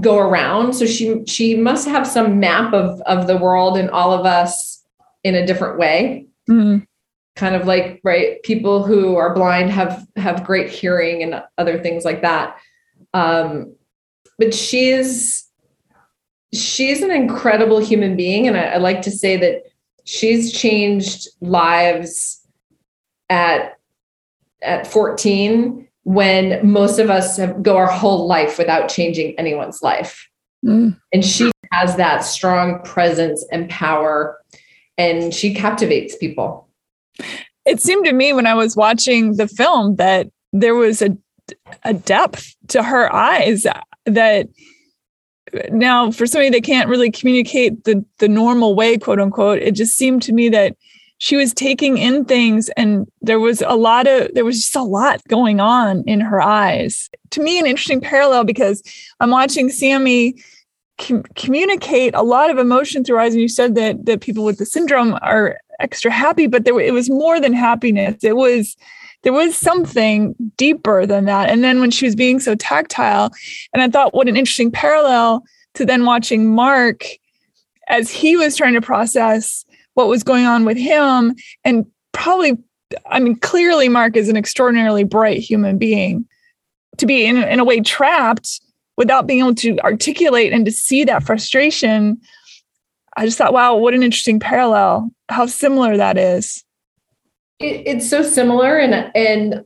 [0.00, 0.72] go around.
[0.72, 4.82] So she she must have some map of of the world and all of us
[5.22, 6.26] in a different way.
[6.48, 6.84] Mm-hmm.
[7.36, 12.04] kind of like right people who are blind have have great hearing and other things
[12.04, 12.58] like that.
[13.12, 13.76] Um
[14.38, 15.49] but she's
[16.52, 18.48] she's an incredible human being.
[18.48, 19.64] And I, I like to say that
[20.04, 22.40] she's changed lives
[23.28, 23.78] at
[24.62, 30.28] at 14 when most of us have, go our whole life without changing anyone's life.
[30.64, 30.98] Mm.
[31.12, 34.38] And she has that strong presence and power,
[34.98, 36.68] and she captivates people.
[37.64, 41.16] It seemed to me when I was watching the film that there was a,
[41.84, 43.66] a depth to her eyes
[44.06, 44.48] that
[45.70, 49.96] now for somebody that can't really communicate the the normal way quote unquote it just
[49.96, 50.76] seemed to me that
[51.20, 54.82] she was taking in things and there was a lot of there was just a
[54.82, 57.10] lot going on in her eyes.
[57.32, 58.82] To me an interesting parallel because
[59.20, 60.34] i'm watching sammy
[60.98, 63.34] com- communicate a lot of emotion through eyes.
[63.34, 66.94] And you said that that people with the syndrome are extra happy but there it
[66.94, 68.24] was more than happiness.
[68.24, 68.76] It was
[69.22, 71.50] there was something deeper than that.
[71.50, 73.30] And then when she was being so tactile,
[73.72, 77.04] and I thought, what an interesting parallel to then watching Mark
[77.88, 81.34] as he was trying to process what was going on with him.
[81.64, 82.56] And probably,
[83.06, 86.26] I mean, clearly, Mark is an extraordinarily bright human being.
[86.98, 88.60] To be in, in a way trapped
[88.96, 92.20] without being able to articulate and to see that frustration,
[93.16, 96.64] I just thought, wow, what an interesting parallel, how similar that is
[97.60, 99.64] it, it's so similar and and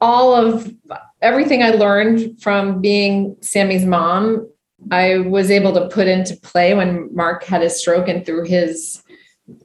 [0.00, 0.72] all of
[1.20, 4.48] everything I learned from being Sammy's mom,
[4.90, 9.00] I was able to put into play when Mark had his stroke and through his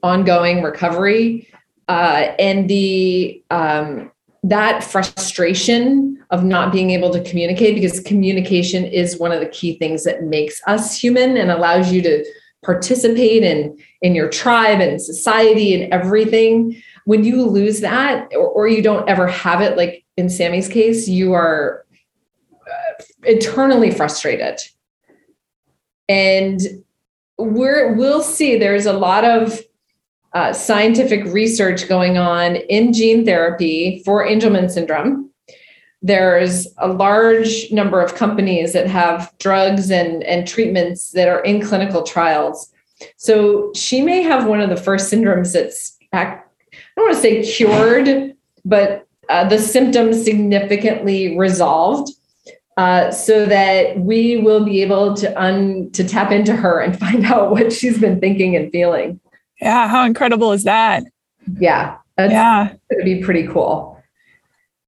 [0.02, 1.48] ongoing recovery.
[1.88, 4.12] Uh, and the um,
[4.44, 9.76] that frustration of not being able to communicate because communication is one of the key
[9.78, 12.24] things that makes us human and allows you to
[12.64, 18.68] participate in in your tribe and society and everything when you lose that or, or
[18.68, 21.86] you don't ever have it, like in Sammy's case, you are
[22.52, 24.60] uh, eternally frustrated.
[26.06, 26.60] And
[27.38, 28.58] we're we'll see.
[28.58, 29.58] There's a lot of
[30.34, 35.30] uh, scientific research going on in gene therapy for Angelman syndrome.
[36.02, 41.62] There's a large number of companies that have drugs and, and treatments that are in
[41.62, 42.70] clinical trials.
[43.16, 46.42] So she may have one of the first syndromes that's, I
[46.96, 52.12] don't want to say cured, but uh, the symptoms significantly resolved.
[52.76, 57.24] Uh, so that we will be able to un to tap into her and find
[57.24, 59.18] out what she's been thinking and feeling.
[59.60, 61.02] Yeah, how incredible is that?
[61.58, 64.00] Yeah, yeah, it'd be pretty cool.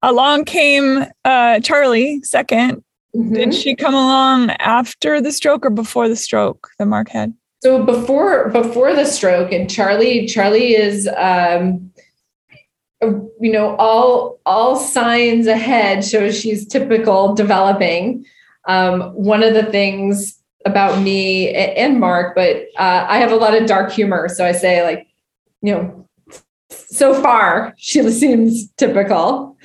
[0.01, 2.81] Along came uh, Charlie 2nd
[3.15, 3.33] mm-hmm.
[3.33, 7.33] Did she come along after the stroke or before the stroke that Mark had?
[7.61, 11.91] So before before the stroke, and Charlie Charlie is um,
[13.01, 18.25] you know all all signs ahead shows she's typical developing.
[18.67, 23.55] Um, one of the things about me and mark but uh, i have a lot
[23.55, 25.07] of dark humor so i say like
[25.63, 26.01] you know
[26.91, 29.57] so far she seems typical.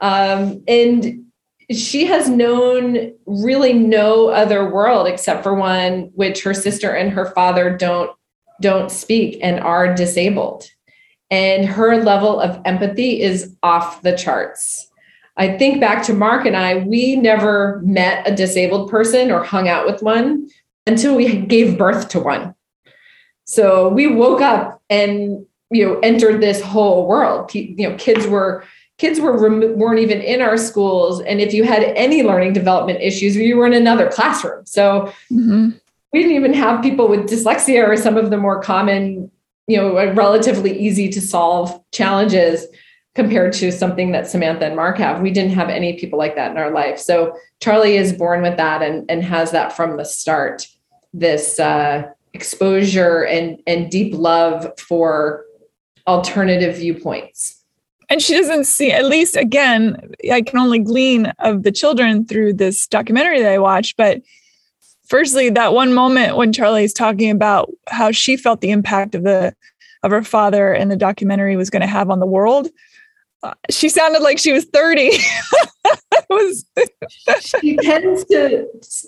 [0.00, 1.23] Um, and
[1.70, 7.26] she has known really no other world except for one which her sister and her
[7.26, 8.10] father don't
[8.60, 10.68] don't speak and are disabled
[11.30, 14.88] and her level of empathy is off the charts.
[15.36, 19.68] I think back to Mark and I, we never met a disabled person or hung
[19.68, 20.48] out with one
[20.86, 22.54] until we gave birth to one.
[23.46, 27.52] So we woke up and you know entered this whole world.
[27.52, 28.64] You know, kids were
[28.98, 29.36] kids were
[29.74, 33.66] weren't even in our schools, and if you had any learning development issues, you were
[33.66, 34.64] in another classroom.
[34.66, 35.70] So mm-hmm.
[36.12, 39.30] we didn't even have people with dyslexia or some of the more common
[39.66, 42.66] you know, relatively easy to solve challenges
[43.14, 45.20] compared to something that Samantha and Mark have.
[45.20, 46.98] We didn't have any people like that in our life.
[46.98, 50.66] So Charlie is born with that and, and has that from the start,
[51.12, 55.44] this uh, exposure and, and deep love for
[56.06, 57.63] alternative viewpoints.
[58.08, 62.54] And she doesn't see, at least again, I can only glean of the children through
[62.54, 64.22] this documentary that I watched, but
[65.04, 69.54] firstly that one moment when charlie's talking about how she felt the impact of the
[70.02, 72.68] of her father and the documentary was going to have on the world
[73.42, 75.10] uh, she sounded like she was 30
[76.30, 76.64] was
[77.40, 78.66] she tends to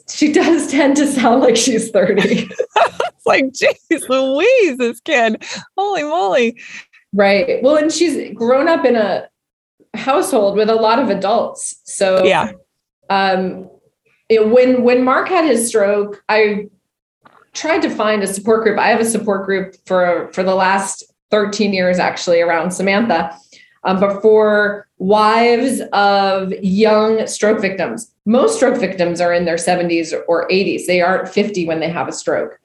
[0.08, 2.22] she does tend to sound like she's 30
[2.76, 5.42] it's like geez louise this kid.
[5.76, 6.60] Holy moly
[7.16, 9.28] right well and she's grown up in a
[9.94, 12.52] household with a lot of adults so yeah
[13.10, 13.68] um
[14.28, 16.68] it, when when Mark had his stroke, I
[17.52, 18.78] tried to find a support group.
[18.78, 23.36] I have a support group for for the last 13 years actually around Samantha.
[23.84, 30.12] Um, but for wives of young stroke victims, most stroke victims are in their 70s
[30.26, 30.86] or 80s.
[30.86, 32.58] They aren't 50 when they have a stroke.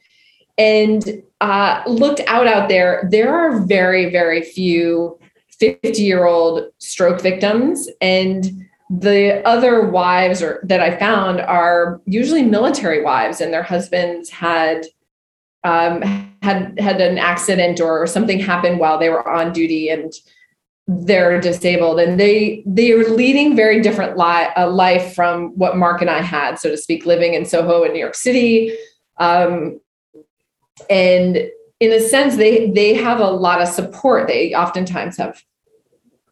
[0.57, 5.17] And uh, looked out out there, there are very, very few
[5.59, 7.87] 50 year old stroke victims.
[8.01, 14.29] And the other wives or that I found are usually military wives, and their husbands
[14.29, 14.85] had
[15.63, 16.01] um,
[16.41, 20.11] had had an accident or something happened while they were on duty, and
[20.87, 26.01] they're disabled, and they they are leading very different li- a life from what Mark
[26.01, 28.75] and I had, so to speak, living in Soho in New York City,
[29.19, 29.79] um,
[30.89, 31.37] and
[31.79, 34.27] in a sense, they they have a lot of support.
[34.27, 35.43] They oftentimes have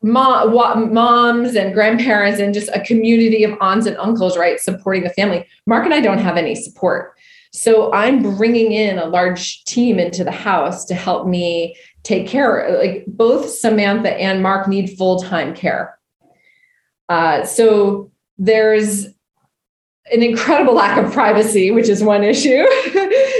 [0.01, 5.09] mom, moms and grandparents and just a community of aunts and uncles, right, supporting the
[5.09, 5.45] family.
[5.65, 7.13] Mark and I don't have any support.
[7.51, 12.77] So I'm bringing in a large team into the house to help me take care.
[12.77, 15.97] Like both Samantha and Mark need full time care.
[17.09, 19.07] Uh, so there's
[20.12, 22.65] an incredible lack of privacy, which is one issue,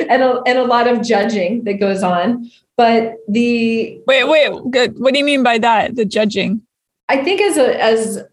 [0.10, 2.50] and, a, and a lot of judging that goes on.
[2.78, 4.98] But the wait, wait, good.
[5.00, 5.96] What do you mean by that?
[5.96, 6.62] The judging?
[7.10, 8.24] I think as a as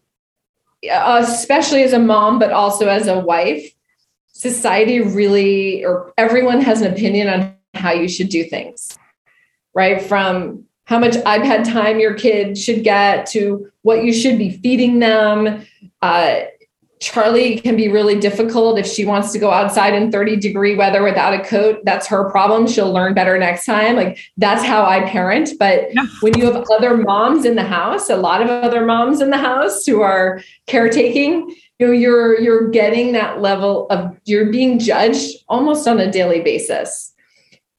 [0.89, 3.69] especially as a mom, but also as a wife,
[4.27, 8.97] society really or everyone has an opinion on how you should do things,
[9.73, 10.01] right?
[10.01, 14.99] From how much iPad time your kid should get to what you should be feeding
[14.99, 15.65] them.
[16.01, 16.39] Uh,
[16.99, 21.03] Charlie can be really difficult if she wants to go outside in 30 degree weather
[21.03, 21.79] without a coat.
[21.83, 22.65] That's her problem.
[22.65, 23.95] She'll learn better next time.
[23.95, 25.51] Like that's how I parent.
[25.59, 26.05] But yeah.
[26.21, 29.37] when you have other moms in the house, a lot of other moms in the
[29.37, 35.35] house who are caretaking, you know, you're you're getting that level of you're being judged
[35.47, 37.13] almost on a daily basis.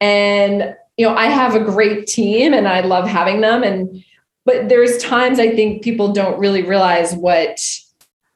[0.01, 3.65] And you know, I have a great team and I love having them.
[3.65, 4.05] And
[4.45, 7.59] but there's times I think people don't really realize what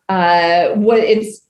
[0.09, 1.41] uh, what it's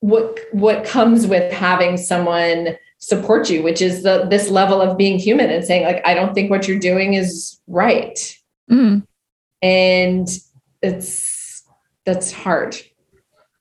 [0.00, 5.18] what what comes with having someone support you, which is the this level of being
[5.18, 8.36] human and saying, like, I don't think what you're doing is right.
[8.70, 9.04] Mm.
[9.62, 10.28] And
[10.82, 11.64] it's
[12.04, 12.76] that's hard.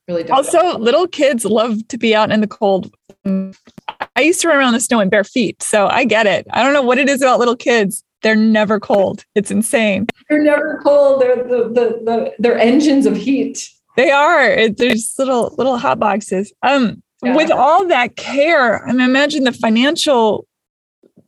[0.07, 0.55] Really difficult.
[0.55, 2.93] Also, little kids love to be out in the cold.
[3.25, 6.47] I used to run around the snow in bare feet, so I get it.
[6.51, 8.03] I don't know what it is about little kids.
[8.23, 9.25] They're never cold.
[9.35, 10.07] It's insane.
[10.29, 11.21] They're never cold.
[11.21, 13.69] They're the the, the they're engines of heat.
[13.97, 14.69] They are.
[14.69, 16.53] There's little little hot boxes.
[16.61, 17.35] Um, yeah.
[17.35, 20.47] with all that care, I mean, imagine the financial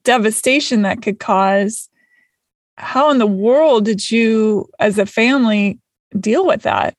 [0.03, 1.89] devastation that could cause.
[2.77, 5.79] How in the world did you, as a family,
[6.17, 6.95] deal with that?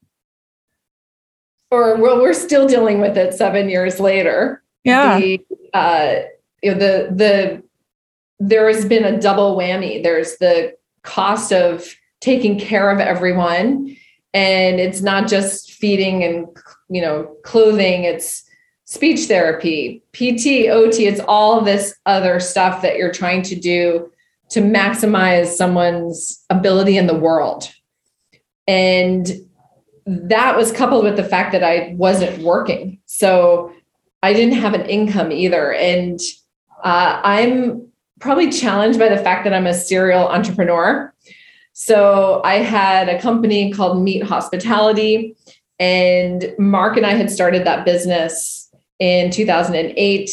[1.71, 4.63] Or well, we're still dealing with it seven years later.
[4.83, 5.21] Yeah.
[5.21, 5.41] The,
[5.73, 6.15] uh,
[6.63, 7.63] you know, the the
[8.41, 10.03] there has been a double whammy.
[10.03, 13.97] There's the cost of taking care of everyone,
[14.33, 16.47] and it's not just feeding and
[16.89, 18.05] you know clothing.
[18.05, 18.45] It's
[18.85, 21.07] speech therapy, PT, OT.
[21.07, 24.11] It's all this other stuff that you're trying to do
[24.51, 27.71] to maximize someone's ability in the world.
[28.67, 29.31] And
[30.07, 32.99] that was coupled with the fact that I wasn't working.
[33.07, 33.73] So
[34.23, 35.73] I didn't have an income either.
[35.73, 36.19] And
[36.83, 37.87] uh, I'm
[38.19, 41.15] probably challenged by the fact that I'm a serial entrepreneur.
[41.73, 45.37] So I had a company called Meet Hospitality,
[45.79, 50.31] and Mark and I had started that business in 2008,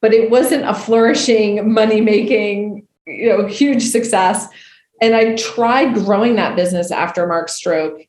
[0.00, 4.46] but it wasn't a flourishing, money making, you know, huge success.
[5.00, 8.06] And I tried growing that business after Mark's stroke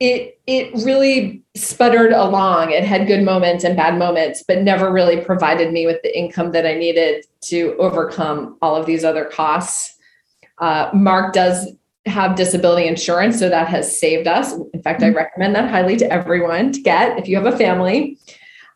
[0.00, 2.70] it it really sputtered along.
[2.70, 6.52] It had good moments and bad moments, but never really provided me with the income
[6.52, 9.96] that I needed to overcome all of these other costs.
[10.60, 11.68] Uh, Mark does
[12.06, 14.54] have disability insurance, so that has saved us.
[14.72, 15.16] In fact, I mm-hmm.
[15.16, 18.18] recommend that highly to everyone to get if you have a family.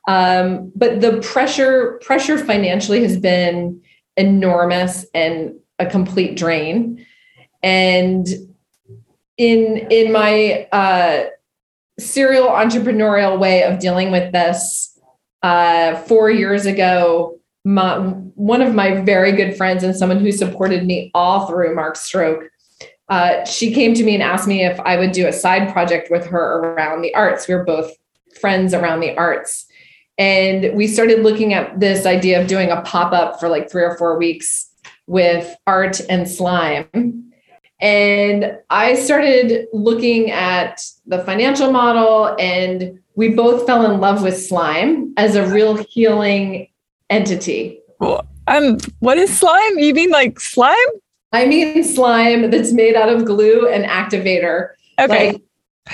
[0.09, 3.81] Um, but the pressure pressure financially has been
[4.17, 7.05] enormous and a complete drain.
[7.63, 8.27] And
[9.37, 11.27] in in my uh,
[11.99, 14.99] serial entrepreneurial way of dealing with this
[15.43, 20.85] uh, four years ago my, one of my very good friends and someone who supported
[20.85, 22.45] me all through mark's stroke
[23.09, 26.11] uh, she came to me and asked me if i would do a side project
[26.11, 27.47] with her around the arts.
[27.47, 27.93] We were both
[28.41, 29.67] friends around the arts.
[30.19, 33.97] And we started looking at this idea of doing a pop-up for like three or
[33.97, 34.71] four weeks
[35.07, 37.33] with art and slime.
[37.81, 44.41] And I started looking at the financial model, and we both fell in love with
[44.41, 46.69] slime as a real healing
[47.13, 47.79] entity.
[48.49, 49.79] Um, what is slime?
[49.79, 50.77] You mean like slime?
[51.33, 54.71] I mean slime that's made out of glue and activator.
[54.99, 55.33] Okay.
[55.33, 55.43] Like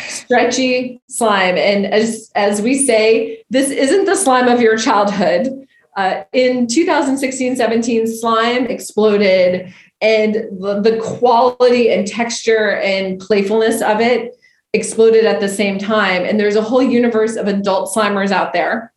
[0.09, 1.57] stretchy slime.
[1.57, 5.66] And as as we say, this isn't the slime of your childhood.
[5.97, 14.01] Uh, in 2016 17, slime exploded and the, the quality and texture and playfulness of
[14.01, 14.33] it
[14.73, 16.25] exploded at the same time.
[16.25, 18.93] And there's a whole universe of adult slimers out there.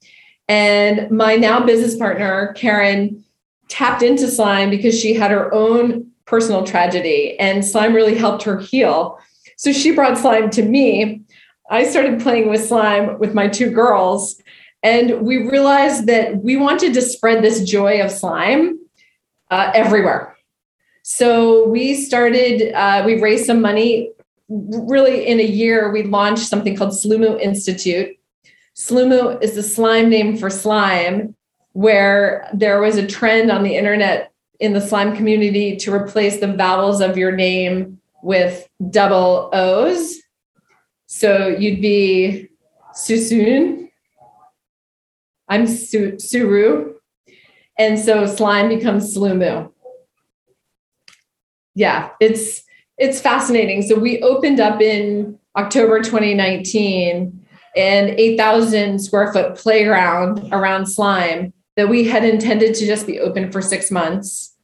[0.52, 3.24] And my now business partner, Karen,
[3.70, 8.60] tapped into slime because she had her own personal tragedy, and slime really helped her
[8.60, 9.18] heal.
[9.56, 11.22] So she brought slime to me.
[11.70, 14.41] I started playing with slime with my two girls,
[14.84, 18.78] and we realized that we wanted to spread this joy of slime
[19.52, 20.36] uh, everywhere.
[21.04, 24.12] So we started, uh, we raised some money.
[24.49, 28.18] Really, in a year, we launched something called Sloomoo Institute.
[28.88, 31.36] Sloomoo is the slime name for slime,
[31.74, 36.54] where there was a trend on the internet in the slime community to replace the
[36.54, 40.18] vowels of your name with double O's.
[41.08, 42.50] So you'd be
[42.94, 43.90] Susun.
[45.48, 46.96] I'm Su- Suru.
[47.78, 49.72] And so slime becomes Sloomoo
[51.76, 52.64] yeah, it's
[52.98, 53.82] it's fascinating.
[53.82, 57.41] So we opened up in October 2019
[57.76, 63.52] an 8,000 square foot playground around slime that we had intended to just be open
[63.52, 64.56] for six months.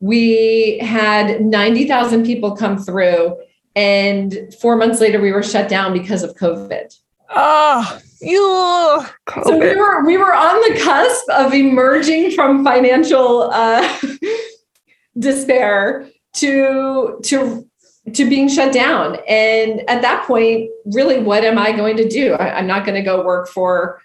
[0.00, 3.36] We had 90,000 people come through,
[3.76, 6.96] and four months later, we were shut down because of COVID.
[7.30, 9.04] Oh, you.
[9.44, 13.98] So we were we were on the cusp of emerging from financial uh,
[15.18, 17.67] despair to to
[18.14, 19.18] to being shut down.
[19.28, 22.34] And at that point really what am i going to do?
[22.34, 24.00] I, am not going to go work for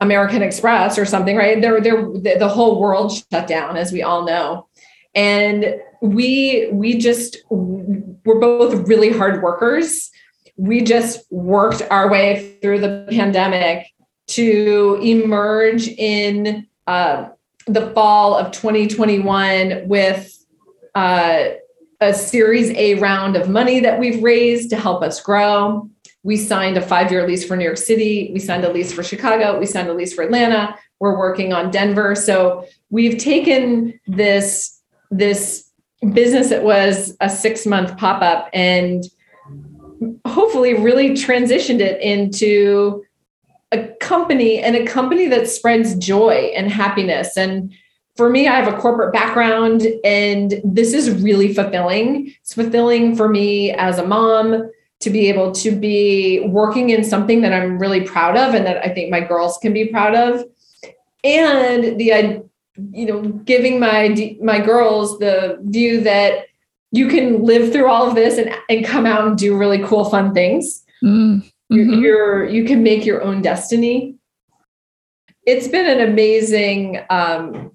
[0.00, 1.60] american express or something right?
[1.60, 2.02] There there
[2.38, 4.68] the whole world shut down as we all know.
[5.14, 10.10] And we we just we're both really hard workers.
[10.56, 13.88] We just worked our way through the pandemic
[14.26, 17.28] to emerge in uh,
[17.66, 20.44] the fall of 2021 with
[20.94, 21.44] uh,
[22.04, 25.88] a Series A round of money that we've raised to help us grow.
[26.22, 28.30] We signed a five year lease for New York City.
[28.32, 29.58] We signed a lease for Chicago.
[29.58, 30.78] We signed a lease for Atlanta.
[31.00, 32.14] We're working on Denver.
[32.14, 34.80] So we've taken this,
[35.10, 35.70] this
[36.12, 39.04] business that was a six month pop up and
[40.26, 43.02] hopefully really transitioned it into
[43.72, 47.72] a company and a company that spreads joy and happiness and
[48.16, 52.32] for me, I have a corporate background and this is really fulfilling.
[52.40, 57.42] It's fulfilling for me as a mom to be able to be working in something
[57.42, 60.44] that I'm really proud of and that I think my girls can be proud of.
[61.24, 62.44] And the
[62.90, 66.46] you know, giving my my girls the view that
[66.90, 70.04] you can live through all of this and, and come out and do really cool
[70.04, 70.84] fun things.
[71.02, 71.46] Mm-hmm.
[71.68, 74.16] You're, you're you can make your own destiny.
[75.46, 77.73] It's been an amazing um,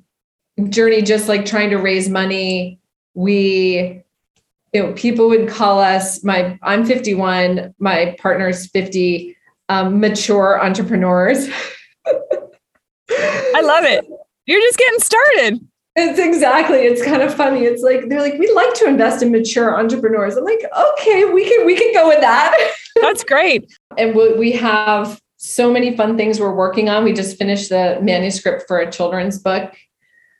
[0.68, 2.80] journey just like trying to raise money.
[3.14, 4.04] We
[4.74, 9.36] you know people would call us my i'm 51 my partner's 50
[9.70, 11.48] um, mature entrepreneurs.
[13.12, 14.06] I love it.
[14.46, 15.68] You're just getting started.
[15.96, 17.66] It's exactly it's kind of funny.
[17.66, 20.36] It's like they're like we'd like to invest in mature entrepreneurs.
[20.36, 22.72] I'm like okay we can we can go with that.
[23.02, 23.72] That's great.
[23.98, 27.04] And we, we have so many fun things we're working on.
[27.04, 29.74] We just finished the manuscript for a children's book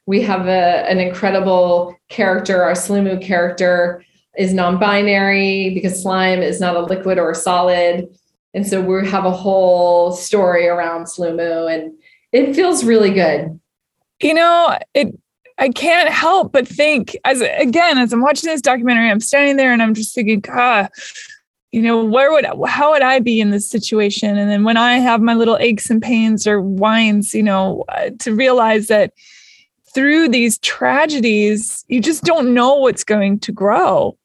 [0.10, 2.64] we have a, an incredible character.
[2.64, 4.04] Our Sloomoo character
[4.40, 8.10] is non-binary because slime is not a liquid or a solid.
[8.56, 11.94] And so we have a whole story around Sloomoo and
[12.32, 13.60] it feels really good.
[14.20, 15.16] You know, it
[15.60, 19.72] I can't help but think as again, as I'm watching this documentary, I'm standing there
[19.72, 20.90] and I'm just thinking, ah,
[21.72, 24.40] you know, where would how would I be in this situation?
[24.40, 28.10] And then when I have my little aches and pains or whines, you know, uh,
[28.22, 29.14] to realize that
[29.94, 34.18] through these tragedies, you just don't know what's going to grow.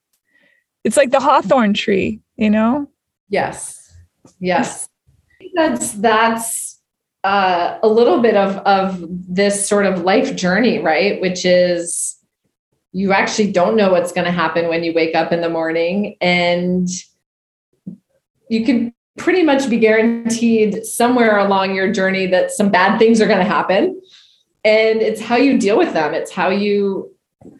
[0.85, 2.89] It's like the hawthorn tree, you know?
[3.29, 3.93] Yes.
[4.41, 4.89] Yes.
[5.55, 6.81] That's that's
[7.23, 11.21] uh, a little bit of of this sort of life journey, right?
[11.21, 12.17] Which is
[12.93, 16.17] you actually don't know what's going to happen when you wake up in the morning
[16.21, 16.89] and
[18.49, 23.27] you can pretty much be guaranteed somewhere along your journey that some bad things are
[23.27, 24.01] going to happen
[24.65, 26.15] and it's how you deal with them.
[26.15, 27.15] It's how you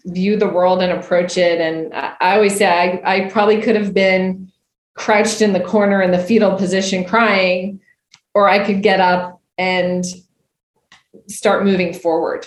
[0.07, 1.61] view the world and approach it.
[1.61, 4.51] And i, always say I, I probably could have been
[4.95, 7.81] crouched in the corner in the fetal position crying
[8.33, 10.05] or i could get up and
[11.27, 12.47] start moving forward.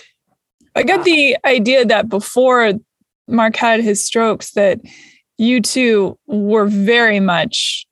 [0.74, 2.72] I got the idea that before
[3.26, 4.80] mark had his strokes that
[5.36, 7.86] you two were very much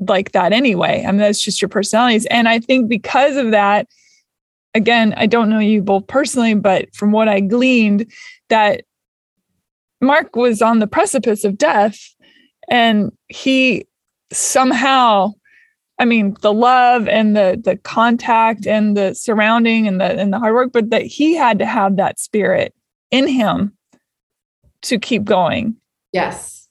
[0.00, 1.04] like that anyway.
[1.06, 2.26] I mean that's just your personalities.
[2.26, 3.86] And i think because of that
[4.74, 8.10] again, I don't know you both personally, but from what I gleaned,
[8.48, 8.84] that
[10.00, 11.98] Mark was on the precipice of death
[12.68, 13.86] and he
[14.32, 15.32] somehow
[15.98, 20.38] I mean the love and the the contact and the surrounding and the and the
[20.38, 22.74] hard work, but that he had to have that spirit
[23.10, 23.76] in him
[24.82, 25.76] to keep going.
[26.12, 26.68] Yes.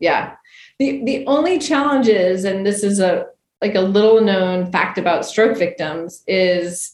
[0.00, 0.34] Yeah.
[0.80, 3.26] The the only challenge is, and this is a
[3.60, 6.92] like a little known fact about stroke victims, is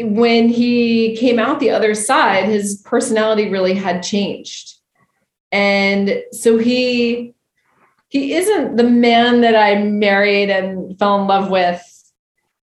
[0.00, 4.74] when he came out the other side, his personality really had changed.
[5.50, 7.34] And so he
[8.10, 11.82] he isn't the man that I married and fell in love with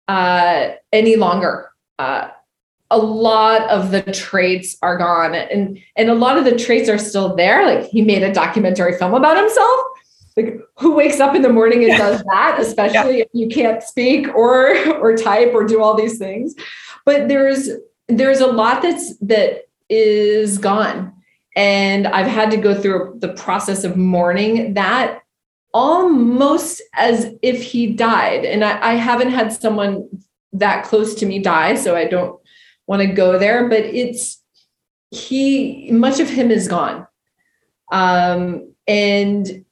[0.07, 1.71] uh, any longer.
[1.99, 2.29] Uh,
[2.89, 6.97] a lot of the traits are gone, and and a lot of the traits are
[6.97, 7.65] still there.
[7.65, 9.79] Like he made a documentary film about himself.
[10.37, 11.97] Like who wakes up in the morning and yeah.
[11.97, 13.23] does that, especially yeah.
[13.23, 16.55] if you can't speak or or type or do all these things
[17.07, 17.69] but there's
[18.09, 21.13] there's a lot that's that is gone.
[21.55, 25.21] And i've had to go through the process of mourning that
[25.73, 28.45] almost as if he died.
[28.45, 30.07] And I, I haven't had someone
[30.53, 32.39] that close to me die so i don't
[32.87, 34.41] want to go there but it's
[35.09, 37.07] he much of him is gone.
[37.91, 39.65] Um and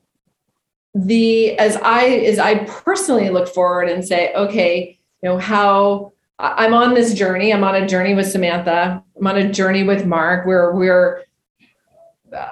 [0.94, 6.74] the as i as i personally look forward and say okay you know how I'm
[6.74, 7.54] on this journey.
[7.54, 9.04] I'm on a journey with Samantha.
[9.18, 11.24] I'm on a journey with Mark where we're
[12.36, 12.50] uh,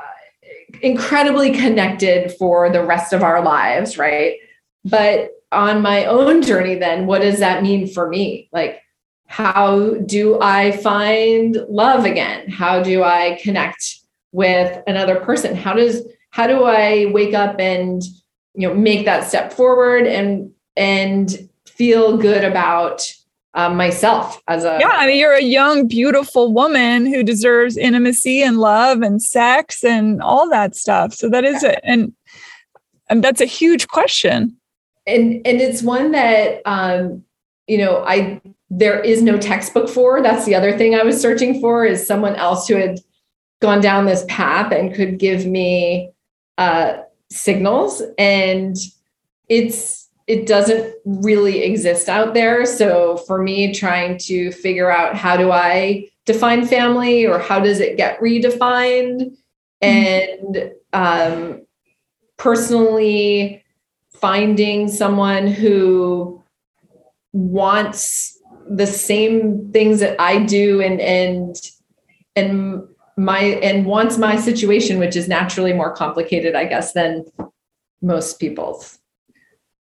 [0.81, 4.37] incredibly connected for the rest of our lives, right?
[4.85, 8.49] But on my own journey, then what does that mean for me?
[8.51, 8.81] Like,
[9.27, 12.49] how do I find love again?
[12.49, 13.99] How do I connect
[14.31, 15.55] with another person?
[15.55, 18.01] How does how do I wake up and
[18.55, 23.11] you know make that step forward and and feel good about
[23.55, 28.41] um, myself as a yeah i mean you're a young beautiful woman who deserves intimacy
[28.41, 31.13] and love and sex and all that stuff.
[31.13, 32.13] So that is it and
[33.09, 34.57] and that's a huge question.
[35.05, 37.23] And and it's one that um
[37.67, 40.21] you know i there is no textbook for.
[40.21, 42.99] That's the other thing i was searching for is someone else who had
[43.61, 46.11] gone down this path and could give me
[46.57, 46.97] uh
[47.29, 48.01] signals.
[48.17, 48.75] And
[49.49, 52.65] it's it doesn't really exist out there.
[52.65, 57.79] So for me, trying to figure out how do I define family or how does
[57.79, 59.35] it get redefined?
[59.81, 61.65] And um,
[62.37, 63.63] personally,
[64.11, 66.41] finding someone who
[67.33, 71.55] wants the same things that I do and and
[72.37, 72.83] and
[73.17, 77.25] my and wants my situation, which is naturally more complicated, I guess, than
[78.01, 78.99] most people's.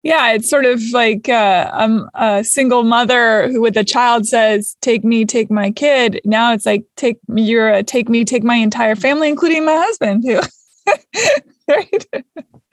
[0.04, 4.78] Yeah, it's sort of like uh, I'm a single mother who, with a child, says,
[4.82, 8.56] "Take me, take my kid." Now it's like, "Take you're a take me, take my
[8.56, 10.40] entire family, including my husband." Too.
[11.68, 12.06] right.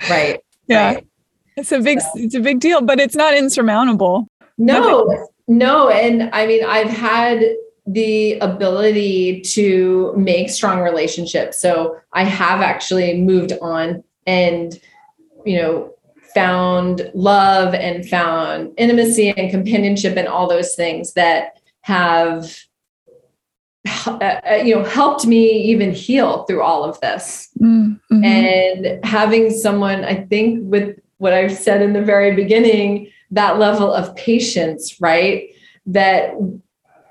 [0.09, 0.41] Right.
[0.69, 0.95] Yeah.
[0.95, 1.07] Right.
[1.57, 4.27] It's a big, it's a big deal, but it's not insurmountable.
[4.59, 5.27] No, Nothing.
[5.49, 7.43] no, and I mean, I've had
[7.87, 11.61] the ability to make strong relationships.
[11.61, 14.81] So I have actually moved on and
[15.45, 15.94] you know
[16.35, 22.65] found love and found intimacy and companionship and all those things that have
[24.07, 28.25] uh, uh, you know helped me even heal through all of this mm-hmm.
[28.25, 33.93] and having someone i think with what I've said in the very beginning that level
[33.93, 35.51] of patience right
[35.87, 36.35] that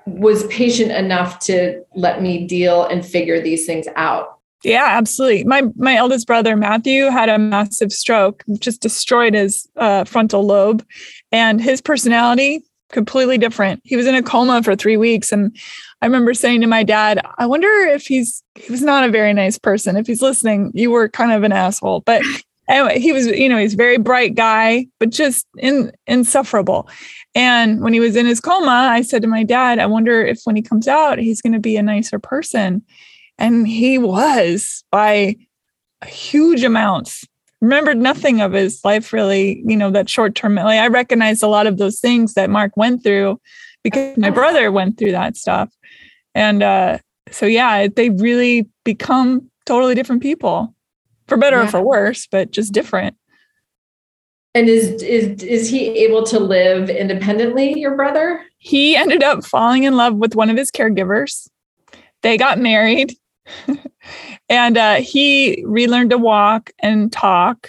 [0.06, 4.33] was patient enough to let me deal and figure these things out
[4.64, 5.44] yeah, absolutely.
[5.44, 10.84] My my eldest brother Matthew had a massive stroke, just destroyed his uh, frontal lobe,
[11.30, 13.80] and his personality completely different.
[13.84, 15.54] He was in a coma for three weeks, and
[16.00, 19.34] I remember saying to my dad, "I wonder if he's he was not a very
[19.34, 19.96] nice person.
[19.96, 22.22] If he's listening, you were kind of an asshole." But
[22.68, 26.88] anyway, he was you know he's a very bright guy, but just in, insufferable.
[27.34, 30.40] And when he was in his coma, I said to my dad, "I wonder if
[30.44, 32.82] when he comes out, he's going to be a nicer person."
[33.38, 35.36] And he was by
[36.06, 37.24] huge amounts.
[37.60, 40.54] Remembered nothing of his life really, you know, that short term.
[40.56, 43.40] Like I recognized a lot of those things that Mark went through
[43.82, 45.72] because my brother went through that stuff.
[46.34, 46.98] And uh,
[47.30, 50.74] so, yeah, they really become totally different people
[51.26, 51.64] for better yeah.
[51.64, 53.16] or for worse, but just different.
[54.54, 58.44] And is is is he able to live independently, your brother?
[58.58, 61.48] He ended up falling in love with one of his caregivers.
[62.22, 63.16] They got married.
[64.48, 67.68] and uh, he relearned to walk and talk.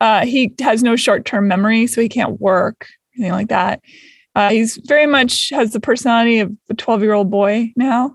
[0.00, 2.86] Uh, he has no short term memory, so he can't work,
[3.16, 3.80] anything like that.
[4.34, 8.14] Uh, he's very much has the personality of a 12 year old boy now.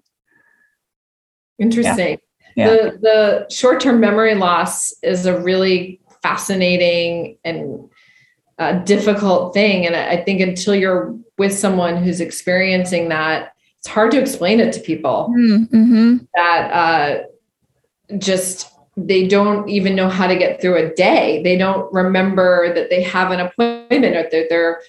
[1.60, 2.10] Interesting.
[2.10, 2.18] Yeah.
[2.56, 2.68] Yeah.
[2.68, 7.90] The, the short term memory loss is a really fascinating and
[8.58, 9.86] uh, difficult thing.
[9.86, 13.55] And I think until you're with someone who's experiencing that,
[13.86, 16.18] it's hard to explain it to people mm-hmm.
[16.34, 21.44] that uh, just they don't even know how to get through a day.
[21.44, 24.82] They don't remember that they have an appointment or that they're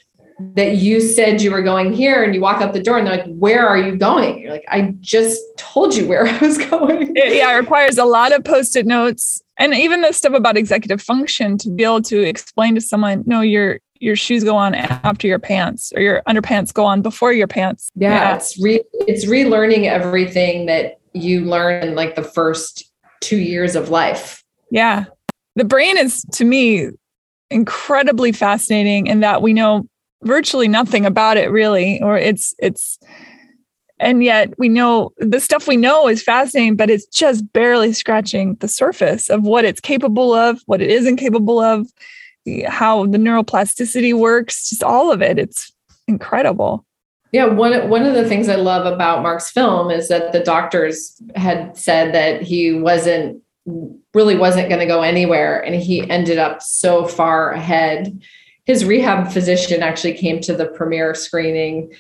[0.55, 3.19] that you said you were going here and you walk out the door and they're
[3.19, 4.39] like, where are you going?
[4.39, 7.15] You're like, I just told you where I was going.
[7.15, 11.59] yeah, it requires a lot of post-it notes and even the stuff about executive function
[11.59, 15.39] to be able to explain to someone, no, you're your shoes go on after your
[15.39, 17.89] pants or your underpants go on before your pants.
[17.95, 18.37] Yeah, yeah.
[18.37, 22.91] it's re it's relearning everything that you learn in like the first
[23.21, 24.45] 2 years of life.
[24.71, 25.07] Yeah.
[25.55, 26.91] The brain is to me
[27.51, 29.89] incredibly fascinating in that we know
[30.23, 32.99] virtually nothing about it really or it's it's
[33.99, 38.57] and yet we know the stuff we know is fascinating but it's just barely scratching
[38.57, 41.87] the surface of what it's capable of what it isn't capable of
[42.69, 45.39] how the neuroplasticity works, just all of it.
[45.39, 45.73] It's
[46.09, 46.85] incredible.
[47.33, 51.21] Yeah, one one of the things I love about Mark's film is that the doctors
[51.35, 53.43] had said that he wasn't
[54.15, 58.23] really wasn't going to go anywhere and he ended up so far ahead.
[58.65, 61.93] His rehab physician actually came to the premiere screening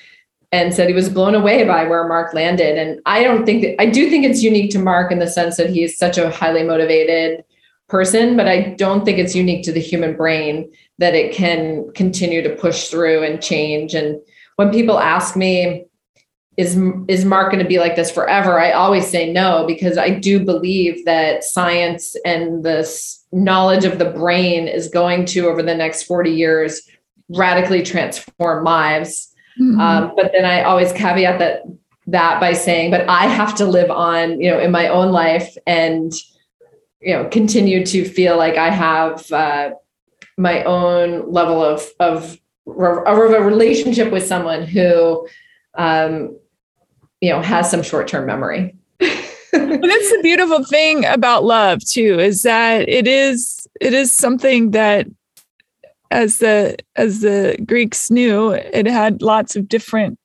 [0.52, 3.82] and said he was blown away by where Mark landed and I don't think that
[3.82, 6.62] I do think it's unique to Mark in the sense that he's such a highly
[6.62, 7.44] motivated
[7.88, 12.42] person, but I don't think it's unique to the human brain that it can continue
[12.42, 13.94] to push through and change.
[13.94, 14.20] And
[14.56, 15.84] when people ask me,
[16.56, 18.58] is is Mark going to be like this forever?
[18.58, 24.06] I always say no because I do believe that science and this knowledge of the
[24.06, 26.80] brain is going to over the next 40 years
[27.28, 29.34] radically transform lives.
[29.60, 29.80] Mm-hmm.
[29.80, 31.62] Um, but then I always caveat that
[32.06, 35.56] that by saying, but I have to live on, you know, in my own life
[35.66, 36.12] and,
[37.06, 39.70] you know, continue to feel like I have uh,
[40.36, 42.36] my own level of of
[42.66, 45.28] of a relationship with someone who,
[45.74, 46.36] um,
[47.20, 48.74] you know, has some short term memory.
[49.00, 54.72] and that's the beautiful thing about love too is that it is it is something
[54.72, 55.06] that
[56.10, 60.18] as the as the greeks knew it had lots of different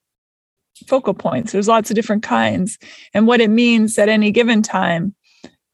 [0.88, 2.78] focal points there's lots of different kinds
[3.14, 5.14] and what it means at any given time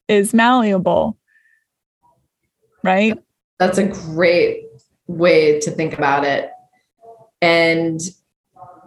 [0.09, 1.19] is malleable
[2.83, 3.17] right?
[3.57, 4.65] That's a great
[5.07, 6.51] way to think about it.
[7.41, 7.99] And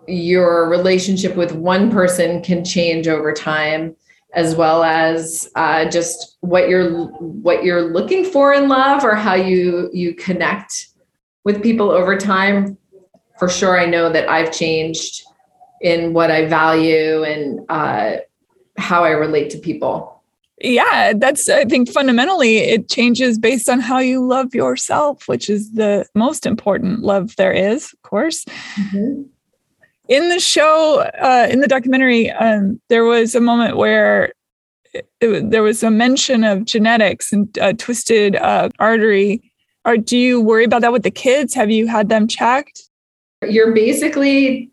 [0.07, 3.97] your relationship with one person can change over time
[4.35, 9.35] as well as uh, just what you're what you're looking for in love or how
[9.35, 10.89] you you connect
[11.45, 12.77] with people over time.
[13.39, 15.25] For sure i know that i've changed
[15.81, 18.19] in what i value and uh,
[18.77, 20.12] how i relate to people
[20.63, 25.73] yeah that's i think fundamentally it changes based on how you love yourself which is
[25.73, 29.23] the most important love there is of course mm-hmm
[30.09, 34.33] in the show, uh, in the documentary, um, there was a moment where
[34.93, 39.41] it, it, there was a mention of genetics and uh, twisted uh, artery.
[39.85, 41.55] Are, do you worry about that with the kids?
[41.55, 42.83] Have you had them checked?
[43.43, 44.72] You're basically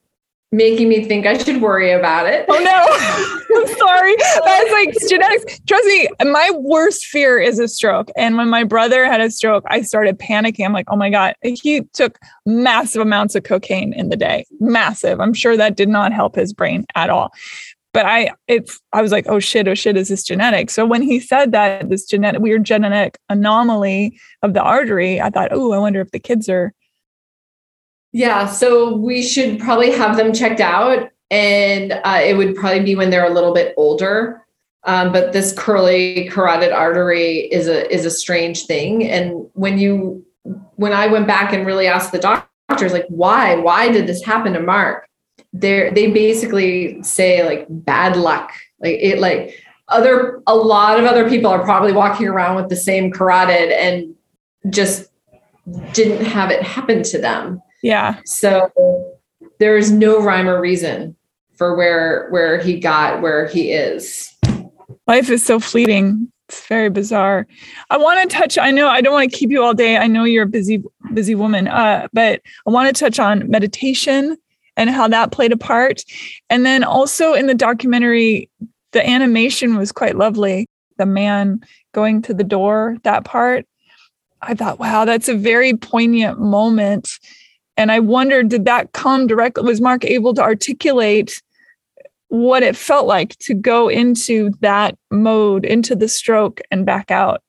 [0.52, 2.45] making me think I should worry about it.
[2.50, 3.36] Oh no.
[3.56, 4.16] I'm sorry.
[4.18, 5.60] That's like genetics.
[5.68, 8.10] Trust me, my worst fear is a stroke.
[8.16, 10.66] And when my brother had a stroke, I started panicking.
[10.66, 11.36] I'm like, oh my God.
[11.41, 14.45] He took massive amounts of cocaine in the day.
[14.60, 15.20] Massive.
[15.20, 17.32] I'm sure that did not help his brain at all.
[17.91, 20.70] But I it's I was like, oh shit, oh shit, is this genetic?
[20.70, 25.50] So when he said that this genetic weird genetic anomaly of the artery, I thought,
[25.52, 26.72] oh, I wonder if the kids are
[28.12, 32.95] yeah, so we should probably have them checked out, and uh, it would probably be
[32.95, 34.43] when they're a little bit older.
[34.86, 40.26] Um, but this curly carotid artery is a is a strange thing, and when you
[40.76, 43.55] when I went back and really asked the doctors like why?
[43.55, 45.07] Why did this happen to Mark,
[45.53, 51.30] they they basically say like bad luck, like it like other a lot of other
[51.30, 54.16] people are probably walking around with the same carotid and
[54.70, 55.10] just
[55.93, 58.19] didn't have it happen to them yeah.
[58.25, 58.71] So
[59.59, 61.15] there is no rhyme or reason
[61.55, 64.34] for where where he got where he is.
[65.07, 66.32] Life is so fleeting.
[66.47, 67.45] It's very bizarre.
[67.91, 68.57] I want to touch.
[68.57, 69.97] I know I don't want to keep you all day.
[69.97, 71.67] I know you're a busy busy woman.
[71.67, 74.38] Uh, but I want to touch on meditation
[74.77, 76.03] and how that played a part.
[76.49, 78.49] And then also in the documentary,
[78.91, 80.67] the animation was quite lovely.
[80.97, 81.61] The man
[81.93, 83.65] going to the door, that part.
[84.41, 87.19] I thought, wow, that's a very poignant moment
[87.80, 89.63] and I wondered, did that come directly?
[89.63, 91.41] Was Mark able to articulate
[92.27, 97.41] what it felt like to go into that mode, into the stroke, and back out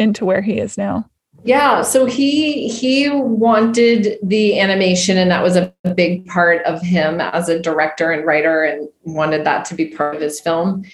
[0.00, 1.08] into where he is now?
[1.44, 7.20] Yeah, so he he wanted the animation, and that was a big part of him
[7.20, 10.84] as a director and writer, and wanted that to be part of his film.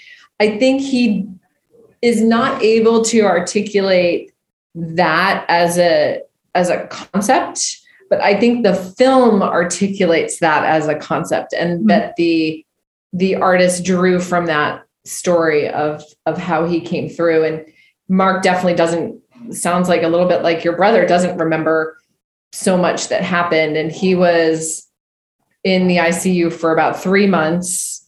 [0.41, 1.27] I think he
[2.03, 4.35] is not able to articulate
[4.75, 6.21] that as a
[6.55, 11.89] as a concept but i think the film articulates that as a concept and mm-hmm.
[11.89, 12.65] that the
[13.13, 17.45] the artist drew from that story of of how he came through.
[17.45, 17.65] And
[18.09, 21.97] mark definitely doesn't sounds like a little bit like your brother doesn't remember
[22.53, 23.77] so much that happened.
[23.77, 24.87] And he was
[25.65, 28.03] in the icu for about three months.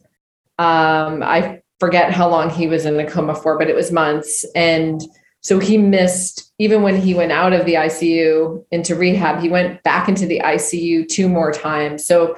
[0.59, 4.45] Um, i forget how long he was in the coma for but it was months.
[4.55, 5.01] And
[5.41, 9.83] so he missed, even when he went out of the ICU into rehab, he went
[9.83, 12.05] back into the ICU two more times.
[12.05, 12.37] So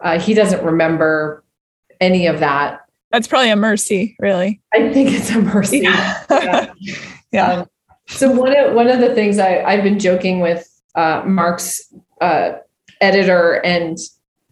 [0.00, 1.44] uh, he doesn't remember
[2.00, 2.80] any of that.
[3.10, 4.60] That's probably a mercy, really.
[4.72, 5.78] I think it's a mercy.
[5.78, 6.24] Yeah.
[6.30, 6.72] yeah.
[7.32, 7.52] yeah.
[7.52, 7.66] Um,
[8.06, 12.52] so one of one of the things I, I've been joking with uh, Mark's uh,
[13.00, 13.98] editor and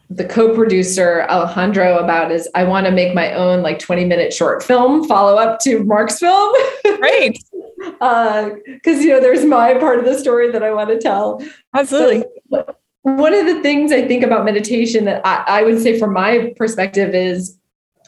[0.09, 4.62] the co-producer Alejandro about is I want to make my own like 20 minute short
[4.62, 6.55] film follow up to Mark's film.
[6.99, 7.39] Great.
[7.77, 11.43] Because uh, you know there's my part of the story that I want to tell.
[11.74, 12.24] Absolutely.
[12.51, 16.12] So, one of the things I think about meditation that I, I would say from
[16.12, 17.57] my perspective is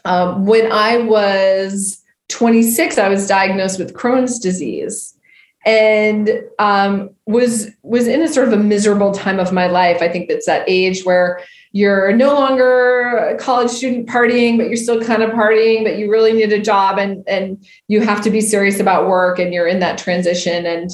[0.04, 5.17] um, when I was 26, I was diagnosed with Crohn's disease
[5.68, 10.00] and um, was was in a sort of a miserable time of my life.
[10.00, 11.42] I think that's that age where
[11.72, 16.10] you're no longer a college student partying, but you're still kind of partying, but you
[16.10, 19.66] really need a job and and you have to be serious about work and you're
[19.66, 20.64] in that transition.
[20.64, 20.90] And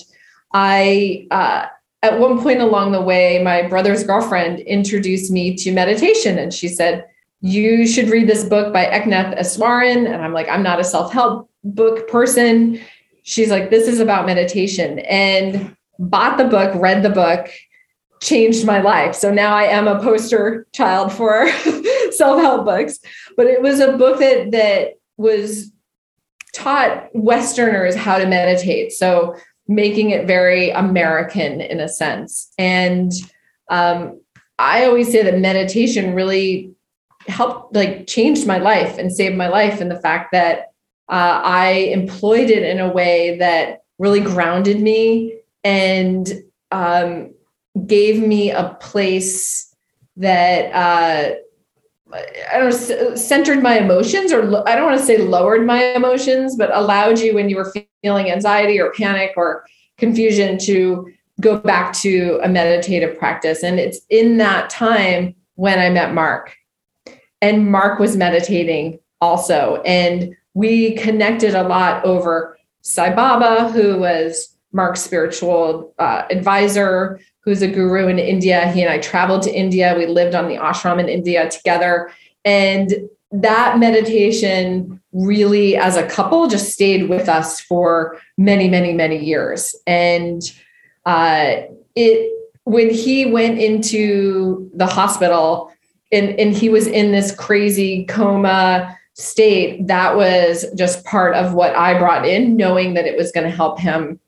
[0.53, 1.67] I uh,
[2.03, 6.37] at one point along the way, my brother's girlfriend introduced me to meditation.
[6.37, 7.07] And she said,
[7.43, 10.13] You should read this book by Eknath Easwaran.
[10.13, 12.81] And I'm like, I'm not a self help book person.
[13.25, 15.01] She's like, This is about meditation.
[15.01, 17.51] And bought the book, read the book,
[18.21, 19.15] changed my life.
[19.15, 21.51] So now I am a poster child for
[22.13, 22.99] self-help books.
[23.37, 25.73] But it was a book that that was
[26.53, 28.93] taught Westerners how to meditate.
[28.93, 32.53] So making it very American in a sense.
[32.59, 33.13] And
[33.71, 34.21] um,
[34.59, 36.73] I always say that meditation really
[37.27, 39.81] helped, like, changed my life and saved my life.
[39.81, 40.74] And the fact that
[41.09, 46.33] uh, I employed it in a way that really grounded me and
[46.71, 47.35] um,
[47.87, 49.75] gave me a place
[50.17, 51.35] that uh,
[52.53, 56.57] I don't know, centered my emotions, or I don't want to say lowered my emotions,
[56.57, 59.65] but allowed you when you were feeling anxiety or panic or
[59.99, 63.63] confusion to go back to a meditative practice.
[63.63, 66.55] And it's in that time when I met Mark.
[67.41, 69.83] And Mark was meditating also.
[69.85, 77.63] And we connected a lot over Sai Baba, who was Mark's spiritual uh, advisor, who's
[77.63, 78.71] a guru in India.
[78.73, 79.95] He and I traveled to India.
[79.97, 82.11] We lived on the ashram in India together.
[82.45, 82.93] And
[83.33, 89.75] that meditation really, as a couple, just stayed with us for many, many, many years.
[89.87, 90.43] And
[91.05, 91.63] uh,
[91.95, 92.33] it,
[92.65, 95.73] when he went into the hospital
[96.11, 101.75] and, and he was in this crazy coma state, that was just part of what
[101.75, 104.21] I brought in, knowing that it was going to help him.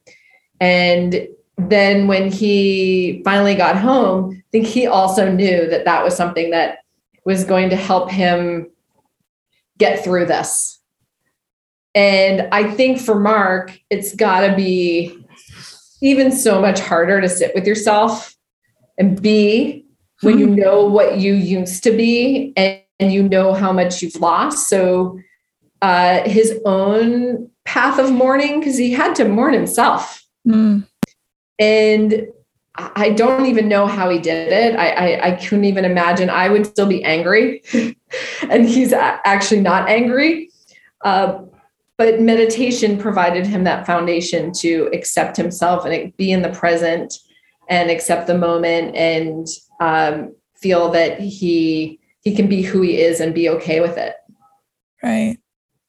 [0.61, 1.29] And
[1.59, 6.51] then when he finally got home, I think he also knew that that was something
[6.51, 6.79] that
[7.25, 8.71] was going to help him
[9.79, 10.81] get through this.
[11.95, 15.25] And I think for Mark, it's got to be
[16.03, 18.37] even so much harder to sit with yourself
[18.99, 19.87] and be
[20.21, 20.55] when you hmm.
[20.55, 24.69] know what you used to be and, and you know how much you've lost.
[24.69, 25.19] So
[25.83, 30.25] uh, his own path of mourning, because he had to mourn himself.
[30.47, 30.87] Mm.
[31.59, 32.29] And
[32.75, 34.77] I don't even know how he did it.
[34.77, 36.29] I, I, I couldn't even imagine.
[36.29, 37.63] I would still be angry,
[38.51, 40.51] and he's actually not angry.
[41.03, 41.43] Uh,
[41.99, 47.15] but meditation provided him that foundation to accept himself and be in the present
[47.69, 49.49] and accept the moment and
[49.81, 54.17] um, feel that he he can be who he is and be okay with it.
[55.01, 55.39] Right.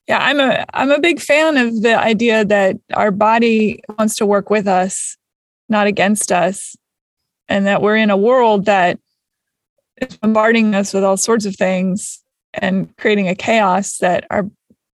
[0.06, 4.26] Yeah, I'm a I'm a big fan of the idea that our body wants to
[4.26, 5.16] work with us
[5.68, 6.76] not against us,
[7.48, 9.00] and that we're in a world that
[10.00, 12.22] is bombarding us with all sorts of things
[12.54, 14.48] and creating a chaos that our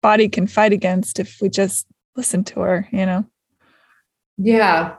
[0.02, 1.86] body can fight against if we just
[2.16, 3.24] listen to her, you know?
[4.36, 4.96] Yeah.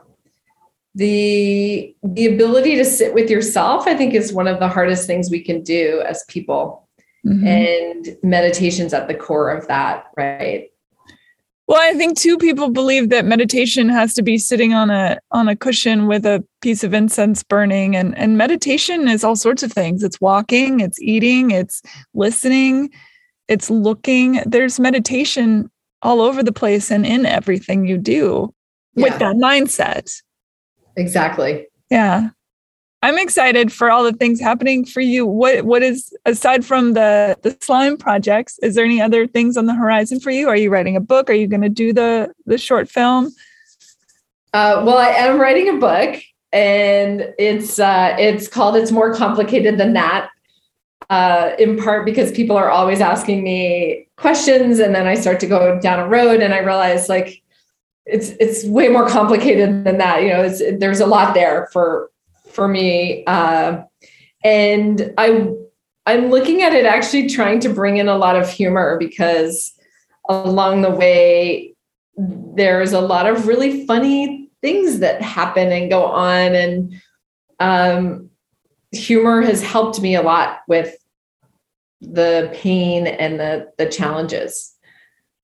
[0.94, 5.30] The the ability to sit with yourself, I think, is one of the hardest things
[5.30, 6.88] we can do as people.
[7.26, 7.46] Mm-hmm.
[7.46, 10.68] And meditation's at the core of that, right?
[11.68, 15.48] Well, I think two people believe that meditation has to be sitting on a on
[15.48, 19.72] a cushion with a piece of incense burning and and meditation is all sorts of
[19.72, 20.02] things.
[20.02, 21.80] It's walking, it's eating, it's
[22.12, 22.90] listening,
[23.48, 24.42] it's looking.
[24.44, 25.70] There's meditation
[26.02, 28.52] all over the place and in everything you do
[28.94, 29.04] yeah.
[29.04, 30.10] with that mindset.
[30.96, 31.66] Exactly.
[31.90, 32.30] Yeah.
[33.04, 35.26] I'm excited for all the things happening for you.
[35.26, 38.60] What what is aside from the the slime projects?
[38.62, 40.48] Is there any other things on the horizon for you?
[40.48, 41.28] Are you writing a book?
[41.28, 43.32] Are you going to do the the short film?
[44.54, 46.22] Uh, well, I am writing a book,
[46.52, 50.28] and it's uh, it's called "It's More Complicated Than That."
[51.10, 55.46] Uh, in part because people are always asking me questions, and then I start to
[55.48, 57.41] go down a road, and I realize like
[58.06, 60.22] it's it's way more complicated than that.
[60.22, 62.10] You know, it's, there's a lot there for
[62.50, 63.24] for me.
[63.26, 63.82] Uh,
[64.44, 65.48] and I
[66.06, 69.72] I'm looking at it actually trying to bring in a lot of humor because
[70.28, 71.74] along the way
[72.16, 76.94] there's a lot of really funny things that happen and go on and
[77.60, 78.30] um,
[78.90, 80.96] humor has helped me a lot with
[82.00, 84.74] the pain and the the challenges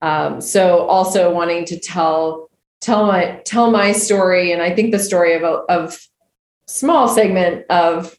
[0.01, 2.48] um, so also wanting to tell
[2.81, 6.07] tell my tell my story and i think the story of a of
[6.67, 8.17] small segment of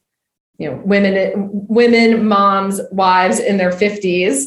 [0.58, 4.46] you know women women moms wives in their 50s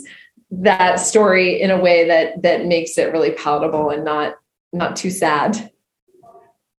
[0.51, 4.36] that story in a way that that makes it really palatable and not
[4.72, 5.72] not too sad.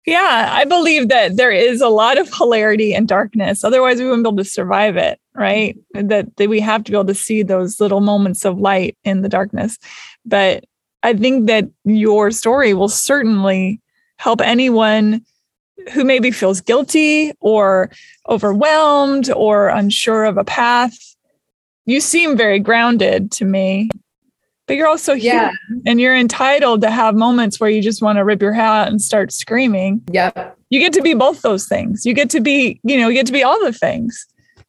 [0.06, 3.64] Yeah i believe that there is a lot of hilarity and darkness.
[3.64, 5.78] Otherwise we wouldn't be able to survive it right?
[5.94, 9.22] That, that we have to be able to see those little moments of light in
[9.22, 9.78] the darkness.
[10.26, 10.66] But
[11.04, 13.80] i think that your story will certainly
[14.18, 15.22] help anyone
[15.94, 17.90] who maybe feels guilty or
[18.30, 20.96] overwhelmed or unsure of a path.
[21.86, 23.90] You seem very grounded to me,
[24.66, 25.52] but you're also Yeah.
[25.68, 28.88] human and you're entitled to have moments where you just want to rip your hat
[28.88, 30.02] and start screaming.
[30.12, 30.58] Yep.
[30.70, 32.06] You get to be both those things.
[32.06, 34.26] You get to be, you know, you get to be all the things.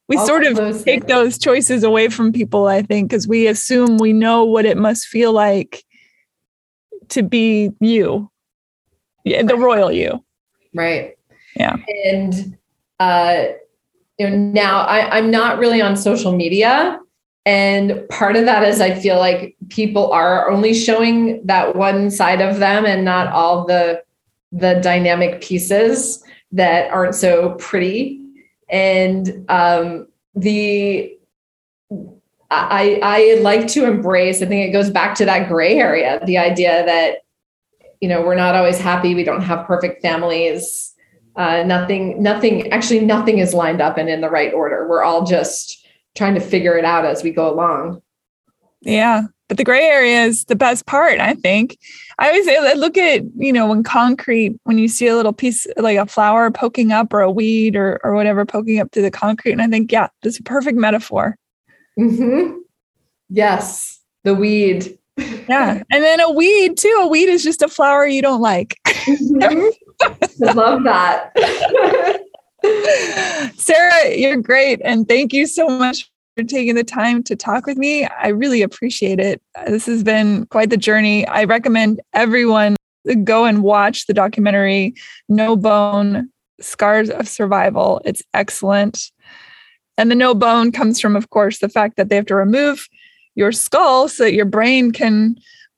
[0.08, 1.12] We All sort of of those take things.
[1.12, 5.06] those choices away from people, I think, because we assume we know what it must
[5.06, 5.84] feel like
[7.10, 8.30] to be you,
[9.24, 10.24] yeah, the royal you.
[10.74, 11.16] Right.
[11.56, 11.76] Yeah.
[12.04, 12.56] And
[13.00, 13.44] uh,
[14.18, 17.00] you know, now I, I'm not really on social media.
[17.46, 22.40] And part of that is I feel like people are only showing that one side
[22.40, 24.02] of them and not all the
[24.52, 28.20] the dynamic pieces that aren't so pretty.
[28.68, 31.12] And um, the
[32.50, 36.38] I, I like to embrace, I think it goes back to that gray area, the
[36.38, 37.18] idea that,
[38.00, 39.14] you know, we're not always happy.
[39.14, 40.94] We don't have perfect families.
[41.36, 44.86] Uh, nothing, nothing, actually, nothing is lined up and in the right order.
[44.88, 45.84] We're all just
[46.14, 48.02] trying to figure it out as we go along.
[48.82, 49.22] Yeah.
[49.48, 51.76] But the gray area is the best part, I think.
[52.18, 55.66] I always say, look at, you know, when concrete, when you see a little piece
[55.76, 59.10] like a flower poking up or a weed or, or whatever poking up through the
[59.10, 59.52] concrete.
[59.52, 61.36] And I think, yeah, this is a perfect metaphor.
[61.98, 62.58] Mhm.
[63.30, 64.98] Yes, the weed.
[65.16, 65.82] Yeah.
[65.92, 67.00] And then a weed too.
[67.02, 68.78] A weed is just a flower you don't like.
[68.86, 69.70] Mhm.
[70.02, 71.32] I love that.
[73.56, 74.80] Sarah, you're great.
[74.84, 78.06] And thank you so much for taking the time to talk with me.
[78.06, 79.40] I really appreciate it.
[79.66, 81.26] This has been quite the journey.
[81.28, 82.76] I recommend everyone
[83.22, 84.94] go and watch the documentary
[85.28, 86.30] No Bone
[86.60, 88.00] Scars of Survival.
[88.04, 89.10] It's excellent.
[89.96, 92.88] And the no bone comes from, of course, the fact that they have to remove
[93.36, 95.36] your skull so that your brain can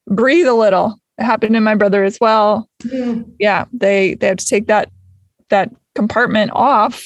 [0.09, 0.99] breathe a little.
[1.19, 3.33] It happened to my brother as well Mm.
[3.39, 4.91] yeah they they have to take that
[5.49, 7.03] that compartment off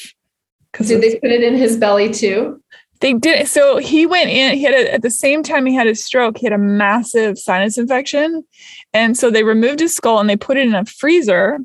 [0.78, 2.60] Did they put it in his belly too?
[3.00, 5.86] they did so he went in he had a, at the same time he had
[5.86, 8.42] a stroke he had a massive sinus infection
[8.92, 11.58] and so they removed his skull and they put it in a freezer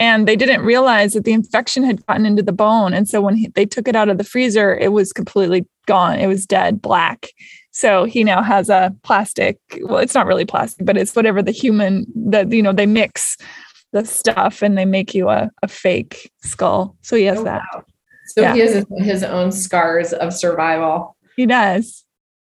[0.00, 2.92] and they didn't realize that the infection had gotten into the bone.
[2.94, 6.18] And so when he, they took it out of the freezer it was completely gone.
[6.18, 7.28] It was dead black.
[7.70, 11.50] So he now has a plastic well it's not really plastic but it's whatever the
[11.52, 13.36] human that you know they mix
[13.92, 16.96] the stuff and they make you a, a fake skull.
[17.02, 17.62] So he has Oh, that.
[17.72, 17.84] wow.
[18.34, 18.54] So Yeah.
[18.54, 21.16] he has his, own scars of survival.
[21.36, 22.04] he does.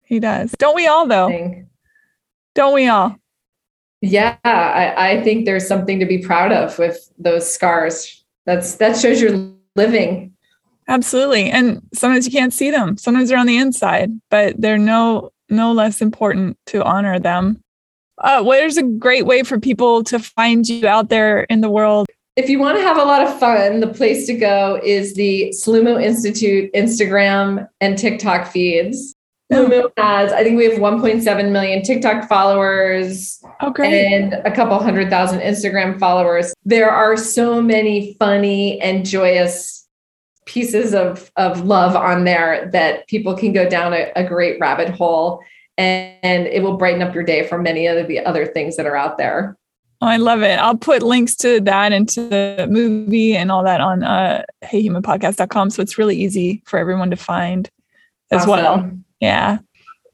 [0.04, 0.50] He does.
[0.58, 1.28] Don't we all though?
[2.54, 3.16] Don't we all
[4.00, 8.24] Yeah, I, I think there's something to be proud of with those scars.
[8.46, 10.32] That's that shows you're living.
[10.88, 11.50] Absolutely.
[11.50, 12.96] And sometimes you can't see them.
[12.96, 17.62] Sometimes they're on the inside, but they're no no less important to honor them.
[18.18, 22.06] Uh, where's a great way for people to find you out there in the world?
[22.36, 25.52] If you want to have a lot of fun, the place to go is the
[25.56, 29.14] Sloomoo Institute Instagram and TikTok feeds.
[29.52, 33.92] Sloomoo has, I think we have 1.7 million TikTok followers Oh, great.
[34.12, 36.52] and a couple hundred thousand Instagram followers.
[36.64, 39.88] There are so many funny and joyous
[40.44, 44.88] pieces of, of love on there that people can go down a, a great rabbit
[44.90, 45.40] hole
[45.76, 48.86] and, and it will brighten up your day from many of the other things that
[48.86, 49.56] are out there.
[50.00, 50.58] Oh, I love it.
[50.58, 55.70] I'll put links to that and to the movie and all that on uh, heyhumanpodcast.com.
[55.70, 57.68] So it's really easy for everyone to find
[58.30, 58.90] as well.
[59.20, 59.58] Yeah.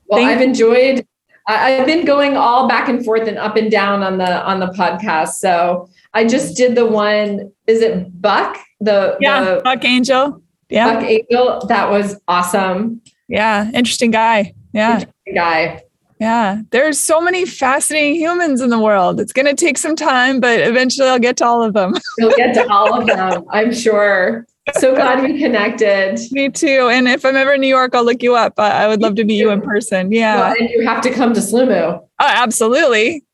[0.06, 1.06] Well, Thank- I've enjoyed.
[1.46, 4.68] I've been going all back and forth and up and down on the on the
[4.68, 5.34] podcast.
[5.34, 7.52] So I just did the one.
[7.66, 8.56] Is it Buck?
[8.80, 9.44] The Yeah.
[9.44, 10.40] the Buck Angel.
[10.70, 10.94] Yeah.
[10.94, 11.60] Buck Angel.
[11.68, 13.02] That was awesome.
[13.28, 13.70] Yeah.
[13.74, 14.54] Interesting guy.
[14.72, 14.94] Yeah.
[15.00, 15.82] Interesting guy.
[16.20, 19.20] Yeah, there's so many fascinating humans in the world.
[19.20, 21.92] It's going to take some time, but eventually I'll get to all of them.
[22.18, 23.44] We'll get to all of them.
[23.50, 24.46] I'm sure.
[24.72, 26.18] So glad we connected.
[26.32, 26.88] Me too.
[26.90, 28.54] And if I'm ever in New York, I'll look you up.
[28.58, 30.10] I, I would love to meet you in person.
[30.10, 30.36] Yeah.
[30.36, 32.00] Well, and you have to come to Sloomoo.
[32.00, 33.24] Oh, absolutely.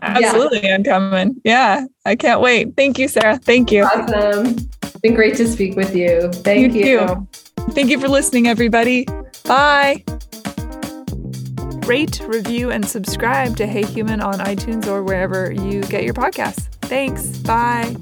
[0.00, 0.72] Absolutely.
[0.72, 1.40] I'm coming.
[1.44, 1.84] Yeah.
[2.06, 2.74] I can't wait.
[2.76, 3.36] Thank you, Sarah.
[3.38, 3.84] Thank you.
[3.84, 4.56] Awesome.
[5.02, 6.30] Been great to speak with you.
[6.32, 7.06] Thank You you.
[7.06, 7.28] too.
[7.72, 9.06] Thank you for listening, everybody.
[9.44, 10.04] Bye.
[11.86, 16.68] Rate, review, and subscribe to Hey Human on iTunes or wherever you get your podcasts.
[16.82, 17.38] Thanks.
[17.38, 17.94] Bye.